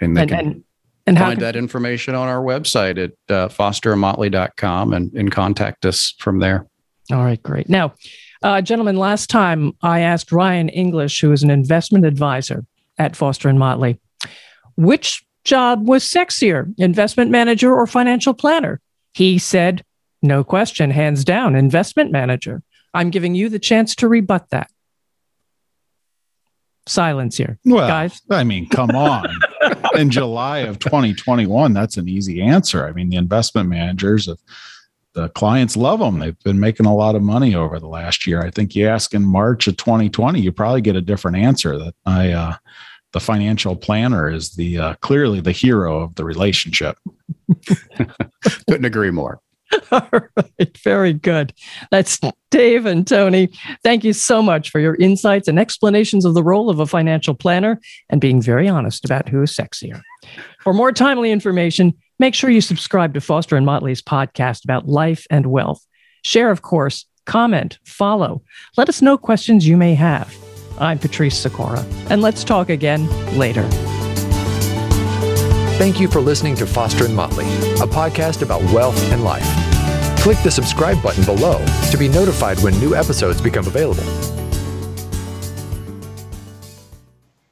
and 0.00 0.16
they 0.16 0.22
and, 0.22 0.30
can 0.30 0.38
and, 0.38 0.64
and 1.06 1.18
find 1.18 1.40
that 1.40 1.56
information 1.56 2.14
on 2.14 2.28
our 2.28 2.42
website 2.42 3.02
at 3.02 3.12
uh, 3.34 3.48
fosterandmotley.com 3.48 4.92
and, 4.92 5.12
and 5.12 5.30
contact 5.32 5.84
us 5.84 6.14
from 6.18 6.38
there. 6.38 6.66
All 7.12 7.22
right 7.22 7.42
great. 7.42 7.68
Now 7.68 7.94
uh, 8.44 8.60
gentlemen 8.60 8.96
last 8.96 9.28
time 9.28 9.72
i 9.82 9.98
asked 10.00 10.30
ryan 10.30 10.68
english 10.68 11.20
who 11.20 11.32
is 11.32 11.42
an 11.42 11.50
investment 11.50 12.04
advisor 12.04 12.64
at 12.98 13.16
foster 13.16 13.48
and 13.48 13.58
motley 13.58 13.98
which 14.76 15.24
job 15.42 15.88
was 15.88 16.04
sexier 16.04 16.72
investment 16.78 17.30
manager 17.30 17.74
or 17.74 17.86
financial 17.86 18.32
planner 18.32 18.80
he 19.12 19.38
said 19.38 19.84
no 20.24 20.42
question, 20.42 20.90
hands 20.90 21.22
down, 21.22 21.54
investment 21.54 22.10
manager. 22.10 22.62
I'm 22.94 23.10
giving 23.10 23.34
you 23.34 23.50
the 23.50 23.58
chance 23.58 23.94
to 23.96 24.08
rebut 24.08 24.48
that. 24.50 24.70
Silence 26.86 27.36
here. 27.36 27.58
Well, 27.64 27.86
guys. 27.86 28.22
I 28.30 28.42
mean, 28.42 28.66
come 28.70 28.90
on. 28.92 29.28
in 29.94 30.10
July 30.10 30.60
of 30.60 30.78
2021, 30.78 31.74
that's 31.74 31.98
an 31.98 32.08
easy 32.08 32.40
answer. 32.40 32.86
I 32.86 32.92
mean, 32.92 33.10
the 33.10 33.16
investment 33.16 33.68
managers, 33.68 34.26
the 35.14 35.28
clients 35.30 35.76
love 35.76 36.00
them. 36.00 36.18
They've 36.18 36.38
been 36.40 36.60
making 36.60 36.86
a 36.86 36.94
lot 36.94 37.14
of 37.14 37.22
money 37.22 37.54
over 37.54 37.78
the 37.78 37.86
last 37.86 38.26
year. 38.26 38.42
I 38.42 38.50
think 38.50 38.74
you 38.74 38.86
ask 38.86 39.14
in 39.14 39.24
March 39.24 39.66
of 39.66 39.76
2020, 39.76 40.40
you 40.40 40.52
probably 40.52 40.80
get 40.80 40.96
a 40.96 41.00
different 41.00 41.36
answer. 41.36 41.78
That 41.78 41.94
I, 42.04 42.32
uh, 42.32 42.56
the 43.12 43.20
financial 43.20 43.76
planner 43.76 44.28
is 44.28 44.56
the 44.56 44.78
uh, 44.78 44.94
clearly 44.96 45.40
the 45.40 45.52
hero 45.52 46.00
of 46.00 46.16
the 46.16 46.24
relationship. 46.24 46.98
Couldn't 48.68 48.84
agree 48.84 49.10
more. 49.10 49.40
All 49.90 50.08
right, 50.36 50.78
very 50.82 51.12
good. 51.12 51.52
That's 51.90 52.20
Dave 52.50 52.86
and 52.86 53.06
Tony. 53.06 53.50
Thank 53.82 54.04
you 54.04 54.12
so 54.12 54.42
much 54.42 54.70
for 54.70 54.80
your 54.80 54.94
insights 54.96 55.48
and 55.48 55.58
explanations 55.58 56.24
of 56.24 56.34
the 56.34 56.42
role 56.42 56.70
of 56.70 56.80
a 56.80 56.86
financial 56.86 57.34
planner 57.34 57.80
and 58.10 58.20
being 58.20 58.40
very 58.40 58.68
honest 58.68 59.04
about 59.04 59.28
who 59.28 59.42
is 59.42 59.52
sexier. 59.52 60.00
For 60.60 60.72
more 60.72 60.92
timely 60.92 61.30
information, 61.30 61.94
make 62.18 62.34
sure 62.34 62.50
you 62.50 62.60
subscribe 62.60 63.14
to 63.14 63.20
Foster 63.20 63.56
and 63.56 63.66
Motley's 63.66 64.02
podcast 64.02 64.64
about 64.64 64.88
life 64.88 65.26
and 65.30 65.46
wealth. 65.46 65.84
Share, 66.22 66.50
of 66.50 66.62
course, 66.62 67.06
comment, 67.26 67.78
follow. 67.84 68.42
Let 68.76 68.88
us 68.88 69.02
know 69.02 69.18
questions 69.18 69.66
you 69.66 69.76
may 69.76 69.94
have. 69.94 70.34
I'm 70.78 70.98
Patrice 70.98 71.38
Sikora, 71.38 71.84
and 72.10 72.20
let's 72.20 72.42
talk 72.42 72.68
again 72.68 73.08
later. 73.36 73.68
Thank 75.76 76.00
you 76.00 76.08
for 76.08 76.20
listening 76.20 76.54
to 76.56 76.66
Foster 76.66 77.04
and 77.04 77.14
Motley, 77.14 77.44
a 77.44 77.86
podcast 77.86 78.42
about 78.42 78.62
wealth 78.72 79.00
and 79.12 79.24
life. 79.24 79.63
Click 80.24 80.42
the 80.42 80.50
subscribe 80.50 81.02
button 81.02 81.22
below 81.26 81.62
to 81.90 81.98
be 81.98 82.08
notified 82.08 82.58
when 82.60 82.72
new 82.80 82.94
episodes 82.94 83.42
become 83.42 83.66
available. 83.66 84.02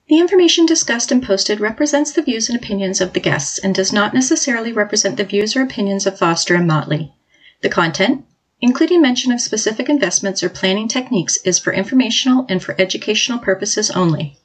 The 0.08 0.18
information 0.18 0.64
discussed 0.64 1.12
and 1.12 1.22
posted 1.22 1.60
represents 1.60 2.12
the 2.12 2.22
views 2.22 2.48
and 2.48 2.58
opinions 2.58 3.02
of 3.02 3.12
the 3.12 3.20
guests 3.20 3.58
and 3.58 3.74
does 3.74 3.92
not 3.92 4.14
necessarily 4.14 4.72
represent 4.72 5.18
the 5.18 5.24
views 5.24 5.54
or 5.54 5.60
opinions 5.60 6.06
of 6.06 6.16
Foster 6.16 6.54
and 6.54 6.66
Motley. 6.66 7.12
The 7.60 7.68
content, 7.68 8.24
including 8.62 9.02
mention 9.02 9.32
of 9.32 9.42
specific 9.42 9.90
investments 9.90 10.42
or 10.42 10.48
planning 10.48 10.88
techniques, 10.88 11.36
is 11.44 11.58
for 11.58 11.74
informational 11.74 12.46
and 12.48 12.62
for 12.62 12.74
educational 12.80 13.38
purposes 13.38 13.90
only. 13.90 14.38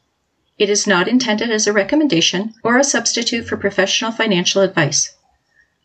It 0.58 0.70
is 0.70 0.86
not 0.86 1.08
intended 1.08 1.50
as 1.50 1.66
a 1.66 1.72
recommendation 1.72 2.56
or 2.62 2.78
a 2.78 2.84
substitute 2.84 3.48
for 3.48 3.56
professional 3.56 4.12
financial 4.12 4.63
advice. 4.63 5.13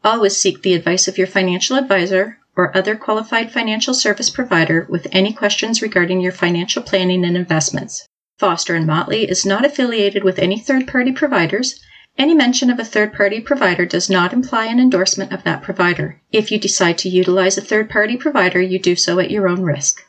Always 0.04 0.36
seek 0.36 0.62
the 0.62 0.74
advice 0.74 1.06
of 1.08 1.18
your 1.18 1.26
financial 1.26 1.76
advisor 1.76 2.38
or 2.56 2.76
other 2.76 2.96
qualified 2.96 3.52
financial 3.52 3.94
service 3.94 4.30
provider 4.30 4.86
with 4.88 5.06
any 5.12 5.32
questions 5.32 5.80
regarding 5.80 6.20
your 6.20 6.32
financial 6.32 6.82
planning 6.82 7.24
and 7.24 7.36
investments. 7.36 8.06
Foster 8.38 8.74
and 8.74 8.86
Motley 8.86 9.30
is 9.30 9.46
not 9.46 9.64
affiliated 9.64 10.24
with 10.24 10.38
any 10.38 10.58
third-party 10.58 11.12
providers 11.12 11.80
Any 12.18 12.34
mention 12.34 12.68
of 12.68 12.78
a 12.78 12.84
third 12.84 13.14
party 13.14 13.40
provider 13.40 13.86
does 13.86 14.10
not 14.10 14.34
imply 14.34 14.66
an 14.66 14.78
endorsement 14.78 15.32
of 15.32 15.44
that 15.44 15.62
provider. 15.62 16.20
If 16.30 16.50
you 16.50 16.58
decide 16.58 16.98
to 16.98 17.08
utilize 17.08 17.56
a 17.56 17.62
third 17.62 17.88
party 17.88 18.18
provider, 18.18 18.60
you 18.60 18.78
do 18.78 18.96
so 18.96 19.18
at 19.18 19.30
your 19.30 19.48
own 19.48 19.62
risk. 19.62 20.04